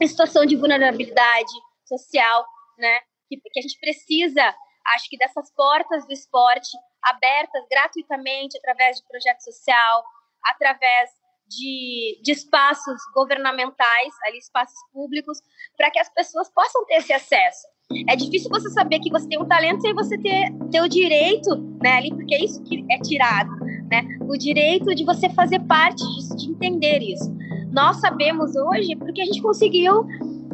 em 0.00 0.06
situação 0.06 0.46
de 0.46 0.56
vulnerabilidade 0.56 1.52
social, 1.84 2.44
né? 2.78 2.98
Que, 3.28 3.36
que 3.36 3.60
a 3.60 3.62
gente 3.62 3.78
precisa, 3.78 4.54
acho 4.94 5.08
que 5.08 5.18
dessas 5.18 5.52
portas 5.54 6.06
do 6.06 6.12
esporte 6.12 6.70
abertas 7.04 7.64
gratuitamente 7.70 8.56
através 8.58 8.96
de 8.96 9.06
projeto 9.06 9.40
social, 9.40 10.04
através 10.44 11.10
de, 11.48 12.20
de 12.22 12.32
espaços 12.32 13.00
governamentais, 13.14 14.14
ali 14.26 14.38
espaços 14.38 14.78
públicos, 14.92 15.38
para 15.76 15.90
que 15.90 15.98
as 15.98 16.08
pessoas 16.08 16.50
possam 16.50 16.84
ter 16.86 16.94
esse 16.94 17.12
acesso. 17.12 17.66
É 18.08 18.16
difícil 18.16 18.48
você 18.50 18.70
saber 18.70 18.98
que 19.00 19.10
você 19.10 19.28
tem 19.28 19.40
um 19.40 19.46
talento 19.46 19.86
e 19.86 19.92
você 19.92 20.16
ter, 20.18 20.50
ter 20.70 20.80
o 20.80 20.88
direito, 20.88 21.54
né, 21.82 21.98
ali, 21.98 22.10
porque 22.10 22.34
é 22.34 22.42
isso 22.42 22.62
que 22.64 22.84
é 22.90 22.98
tirado, 22.98 23.50
né, 23.90 24.02
o 24.22 24.36
direito 24.38 24.94
de 24.94 25.04
você 25.04 25.28
fazer 25.28 25.60
parte 25.60 26.02
disso, 26.14 26.34
de 26.36 26.50
entender 26.50 27.02
isso. 27.02 27.30
Nós 27.70 28.00
sabemos 28.00 28.56
hoje 28.56 28.96
porque 28.96 29.20
a 29.20 29.24
gente 29.26 29.42
conseguiu 29.42 30.06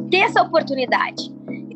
ter 0.09 0.23
essa 0.23 0.41
oportunidade. 0.41 1.31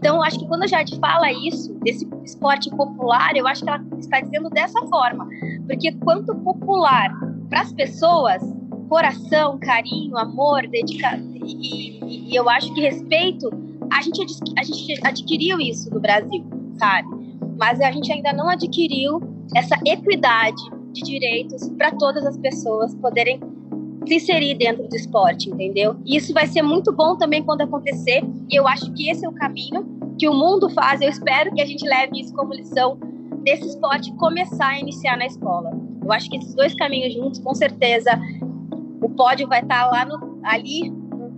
Então, 0.06 0.22
acho 0.22 0.38
que 0.38 0.46
quando 0.46 0.62
a 0.62 0.68
Jade 0.68 1.00
fala 1.00 1.32
isso, 1.32 1.74
desse 1.80 2.08
esporte 2.24 2.70
popular, 2.70 3.36
eu 3.36 3.48
acho 3.48 3.63
que 3.63 3.70
ela 3.72 3.84
está 3.98 4.22
dizendo 4.22 4.52
dessa 4.52 4.80
forma. 4.86 5.28
Porque 5.65 5.94
quanto 5.94 6.36
popular 6.36 7.12
para 7.50 7.62
as 7.62 7.74
pessoas, 7.74 8.39
coração, 8.88 9.58
carinho, 9.58 10.15
amor, 10.15 10.68
dedicação, 10.68 11.26
e, 11.34 11.98
e, 12.04 12.32
e, 12.32 12.36
eu 12.36 12.48
acho 12.48 12.72
que 12.76 12.82
respeito, 12.82 13.50
a 13.91 14.04
gente, 14.04 14.22
a 14.56 14.63
gente 14.63 15.00
adquiriu 15.04 15.60
isso 15.60 15.91
no 15.91 16.00
Brasil, 16.00 16.46
sabe? 16.78 17.08
Mas 17.58 17.82
a 17.82 17.91
gente 17.91 18.13
ainda 18.13 18.32
não 18.32 18.48
adquiriu 18.48 19.20
essa 19.56 19.76
equidade 19.88 20.62
de 20.94 21.02
direitos 21.02 21.68
para 21.80 21.89
todas 21.94 22.28
as 22.28 22.38
pessoas 22.38 22.94
poderem 22.94 23.39
se 24.08 24.15
inserir 24.15 24.56
dentro 24.56 24.88
do 24.88 24.96
esporte, 24.96 25.50
entendeu? 25.50 25.96
E 26.06 26.15
isso 26.15 26.34
vai 26.34 26.48
ser 26.48 26.62
muito 26.62 26.91
bom 26.91 27.18
também 27.18 27.44
quando 27.44 27.62
acontecer, 27.62 28.24
e 28.50 28.56
eu 28.56 28.68
acho 28.68 28.91
que 28.94 29.10
esse 29.10 29.26
é 29.26 29.30
o 29.30 29.34
caminho 29.34 29.86
que 30.18 30.28
o 30.28 30.34
mundo 30.34 30.70
faz. 30.70 31.02
Eu 31.02 31.10
espero 31.10 31.54
que 31.54 31.62
a 31.62 31.65
gente 31.65 31.86
leve 31.86 32.20
isso 32.20 32.34
como 32.34 32.54
lição 32.54 32.98
desse 33.44 33.68
esporte 33.68 34.13
começar 34.15 34.70
a 34.70 34.80
iniciar 34.80 35.18
na 35.18 35.26
escola. 35.26 35.72
Eu 36.04 36.12
acho 36.12 36.30
que 36.30 36.38
esses 36.38 36.54
dois 36.56 36.74
caminhos 36.76 37.13
juntos, 37.13 37.39
com 37.39 37.54
certeza, 37.54 38.12
o 39.02 39.10
pódio 39.10 39.48
vai 39.48 39.62
estar 39.62 39.88
lá 39.88 40.06
no, 40.06 40.39
ali 40.44 40.91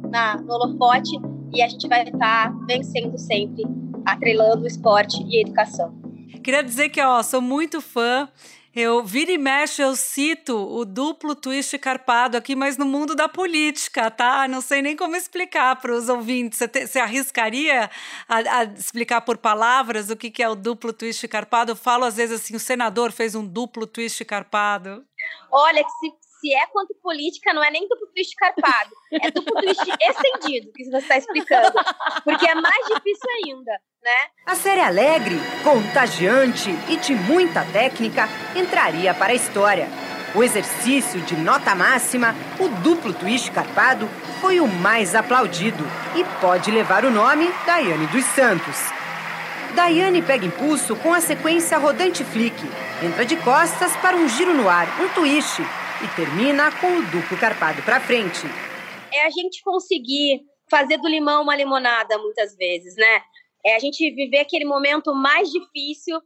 na, 0.10 0.38
no 0.38 0.54
holofote 0.54 1.18
e 1.54 1.62
a 1.62 1.68
gente 1.68 1.88
vai 1.88 2.04
estar 2.04 2.54
vencendo 2.66 3.18
sempre, 3.18 3.66
atrelando 4.06 4.64
o 4.64 4.68
esporte 4.68 5.24
e 5.28 5.38
a 5.38 5.42
educação. 5.42 5.94
Queria 6.44 6.64
dizer 6.64 6.90
que 6.90 7.02
ó, 7.02 7.22
sou 7.24 7.42
muito 7.42 7.82
fã 7.82 8.30
eu 8.80 9.04
vira 9.04 9.32
e 9.32 9.40
mexe, 9.40 9.82
eu 9.82 9.96
cito 9.96 10.56
o 10.56 10.86
duplo 10.86 11.34
twist 11.34 11.76
carpado 11.80 12.38
aqui, 12.38 12.56
mas 12.56 12.78
no 12.78 12.86
mundo 12.86 13.16
da 13.16 13.28
política, 13.28 14.12
tá? 14.12 14.48
Não 14.48 14.62
sei 14.62 14.84
nem 14.84 14.96
como 14.96 15.16
explicar 15.16 15.76
para 15.78 15.92
os 15.92 16.08
ouvintes. 16.10 16.60
Você, 16.60 17.00
arriscaria 17.00 17.90
a, 18.30 18.36
a, 18.36 18.64
explicar 18.66 19.22
por 19.22 19.38
palavras 19.38 20.12
o 20.12 20.16
que, 20.16 20.30
que 20.30 20.44
é 20.44 20.48
o 20.48 20.54
duplo 20.54 20.94
twist 20.94 21.28
carpado? 21.28 21.72
Eu 21.72 21.76
falo 21.76 22.06
às 22.06 22.18
vezes 22.18 22.40
assim: 22.40 22.56
o 22.56 22.60
senador 22.60 23.12
fez 23.12 23.34
um 23.34 23.46
duplo 23.46 23.88
twist 23.88 24.24
carpado. 24.26 25.04
Olha, 25.52 25.84
se, 25.84 26.14
se 26.40 26.54
é 26.54 26.66
quanto 26.68 26.94
política, 27.02 27.54
não 27.54 27.64
é 27.64 27.72
nem 27.72 27.88
duplo 27.88 28.08
twist 28.08 28.36
carpado, 28.36 28.92
é 29.22 29.32
duplo 29.32 29.54
twist 29.62 29.82
estendido 30.02 30.72
que 30.74 30.86
você 30.86 30.98
está 30.98 31.18
explicando, 31.18 31.80
porque 32.24 32.48
é 32.48 32.56
mais 32.56 32.86
difícil 32.88 33.30
ainda, 33.44 33.72
né? 34.04 34.30
A 34.46 34.56
série 34.56 34.82
alegre, 34.82 35.36
contagiante 35.64 36.70
e 36.90 36.98
de 36.98 37.14
muita 37.14 37.64
técnica 37.66 38.28
entraria 38.56 39.14
para 39.14 39.34
a 39.34 39.36
história. 39.36 39.88
O 40.36 40.44
exercício 40.44 41.22
de 41.22 41.36
nota 41.36 41.74
máxima, 41.74 42.36
o 42.60 42.68
duplo 42.82 43.14
twist 43.14 43.52
carpado, 43.52 44.08
foi 44.40 44.60
o 44.60 44.68
mais 44.68 45.16
aplaudido 45.16 45.84
e 46.16 46.24
pode 46.40 46.70
levar 46.70 47.06
o 47.06 47.12
nome 47.12 47.52
Daiane 47.66 48.08
dos 48.08 48.26
Santos. 48.26 48.78
Daiane 49.74 50.22
pega 50.22 50.46
impulso 50.46 50.96
com 50.98 51.14
a 51.14 51.22
sequência 51.22 51.78
rodante 51.78 52.24
flick, 52.24 52.56
entra 53.04 53.26
de 53.26 53.36
costas 53.38 53.96
para 53.98 54.16
um 54.16 54.28
giro 54.28 54.54
no 54.54 54.70
ar, 54.70 54.88
um 55.02 55.10
twist, 55.10 55.62
e 56.04 56.16
termina 56.16 56.72
com 56.80 56.88
o 56.88 57.02
duplo 57.04 57.38
carpado 57.40 57.82
para 57.84 58.00
frente. 58.00 58.46
É 59.14 59.26
a 59.26 59.30
gente 59.30 59.64
conseguir 59.64 60.42
fazer 60.70 60.98
do 60.98 61.08
limão 61.08 61.44
uma 61.44 61.56
limonada 61.56 62.18
muitas 62.18 62.56
vezes, 62.56 62.96
né? 62.96 63.22
É 63.66 63.76
a 63.76 63.80
gente 63.80 64.14
viver 64.14 64.40
aquele 64.40 64.66
momento 64.66 65.14
mais 65.14 65.50
difícil 65.50 66.20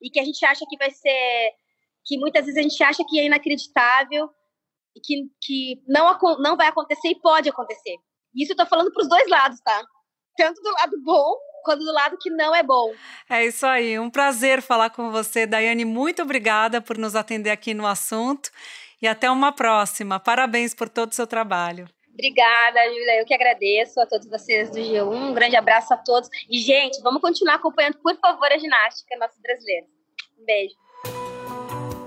e 0.00 0.10
que 0.10 0.20
a 0.20 0.24
gente 0.24 0.44
acha 0.44 0.64
que 0.68 0.76
vai 0.76 0.90
ser 0.90 1.50
que 2.04 2.18
muitas 2.18 2.44
vezes 2.44 2.58
a 2.58 2.62
gente 2.62 2.82
acha 2.84 3.04
que 3.08 3.18
é 3.18 3.26
inacreditável 3.26 4.28
e 4.94 5.00
que, 5.00 5.24
que 5.42 5.82
não, 5.88 6.16
não 6.38 6.56
vai 6.56 6.68
acontecer 6.68 7.08
e 7.08 7.20
pode 7.20 7.48
acontecer. 7.48 7.96
Isso 8.34 8.52
eu 8.52 8.56
tô 8.56 8.66
falando 8.66 8.92
para 8.92 9.02
os 9.02 9.08
dois 9.08 9.28
lados, 9.28 9.60
tá? 9.60 9.82
Tanto 10.36 10.60
do 10.62 10.70
lado 10.70 11.02
bom 11.02 11.36
quanto 11.64 11.84
do 11.84 11.92
lado 11.92 12.16
que 12.20 12.30
não 12.30 12.54
é 12.54 12.62
bom. 12.62 12.92
É 13.28 13.44
isso 13.44 13.66
aí. 13.66 13.98
Um 13.98 14.08
prazer 14.08 14.62
falar 14.62 14.90
com 14.90 15.10
você, 15.10 15.46
Daiane. 15.46 15.84
Muito 15.84 16.22
obrigada 16.22 16.80
por 16.80 16.96
nos 16.96 17.16
atender 17.16 17.50
aqui 17.50 17.74
no 17.74 17.86
assunto 17.86 18.50
e 19.00 19.06
até 19.06 19.30
uma 19.30 19.52
próxima. 19.52 20.18
Parabéns 20.18 20.74
por 20.74 20.88
todo 20.88 21.12
o 21.12 21.14
seu 21.14 21.26
trabalho. 21.26 21.88
Obrigada, 22.12 22.82
Júlia. 22.88 23.20
Eu 23.20 23.26
que 23.26 23.34
agradeço 23.34 24.00
a 24.00 24.06
todos 24.06 24.26
vocês 24.26 24.70
do 24.70 24.78
G1. 24.78 25.06
Um 25.06 25.34
grande 25.34 25.54
abraço 25.54 25.92
a 25.92 25.98
todos. 25.98 26.30
E, 26.48 26.58
gente, 26.58 27.00
vamos 27.02 27.20
continuar 27.20 27.56
acompanhando, 27.56 27.98
por 27.98 28.16
favor, 28.16 28.50
a 28.50 28.56
ginástica 28.56 29.16
nossa 29.18 29.38
brasileira. 29.42 29.86
Um 30.40 30.44
beijo. 30.46 30.74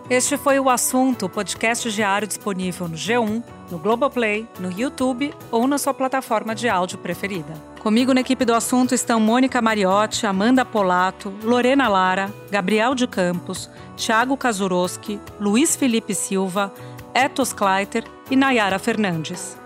Este 0.10 0.36
foi 0.36 0.60
o 0.60 0.68
assunto, 0.68 1.30
podcast 1.30 1.92
diário 1.92 2.28
disponível 2.28 2.88
no 2.88 2.96
G1, 2.96 3.44
no 3.70 3.78
Globoplay, 3.78 4.48
no 4.60 4.72
YouTube 4.72 5.32
ou 5.52 5.68
na 5.68 5.78
sua 5.78 5.94
plataforma 5.94 6.56
de 6.56 6.68
áudio 6.68 6.98
preferida. 6.98 7.69
Comigo 7.80 8.14
na 8.14 8.20
equipe 8.20 8.44
do 8.44 8.54
assunto 8.54 8.94
estão 8.94 9.22
Mônica 9.22 9.62
Mariotti, 9.62 10.28
Amanda 10.28 10.66
Polato, 10.66 11.34
Lorena 11.42 11.88
Lara, 11.88 12.30
Gabriel 12.52 12.94
de 12.94 13.08
Campos, 13.08 13.70
Thiago 13.96 14.36
Kazuroski, 14.36 15.18
Luiz 15.40 15.78
Felipe 15.78 16.14
Silva, 16.14 16.74
Etos 17.14 17.54
Kleiter 17.54 18.04
e 18.30 18.36
Nayara 18.36 18.78
Fernandes. 18.78 19.58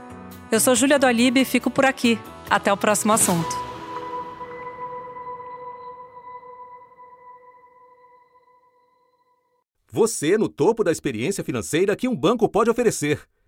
Eu 0.51 0.59
sou 0.59 0.75
Júlia 0.75 0.99
do 0.99 1.07
Alibe 1.07 1.41
e 1.41 1.45
fico 1.45 1.71
por 1.71 1.85
aqui. 1.85 2.19
Até 2.47 2.71
o 2.71 2.77
próximo 2.77 3.13
assunto. 3.13 3.63
Você 9.91 10.37
no 10.37 10.47
topo 10.47 10.83
da 10.83 10.91
experiência 10.91 11.43
financeira 11.43 11.95
que 11.95 12.07
um 12.07 12.15
banco 12.15 12.47
pode 12.47 12.69
oferecer. 12.69 13.21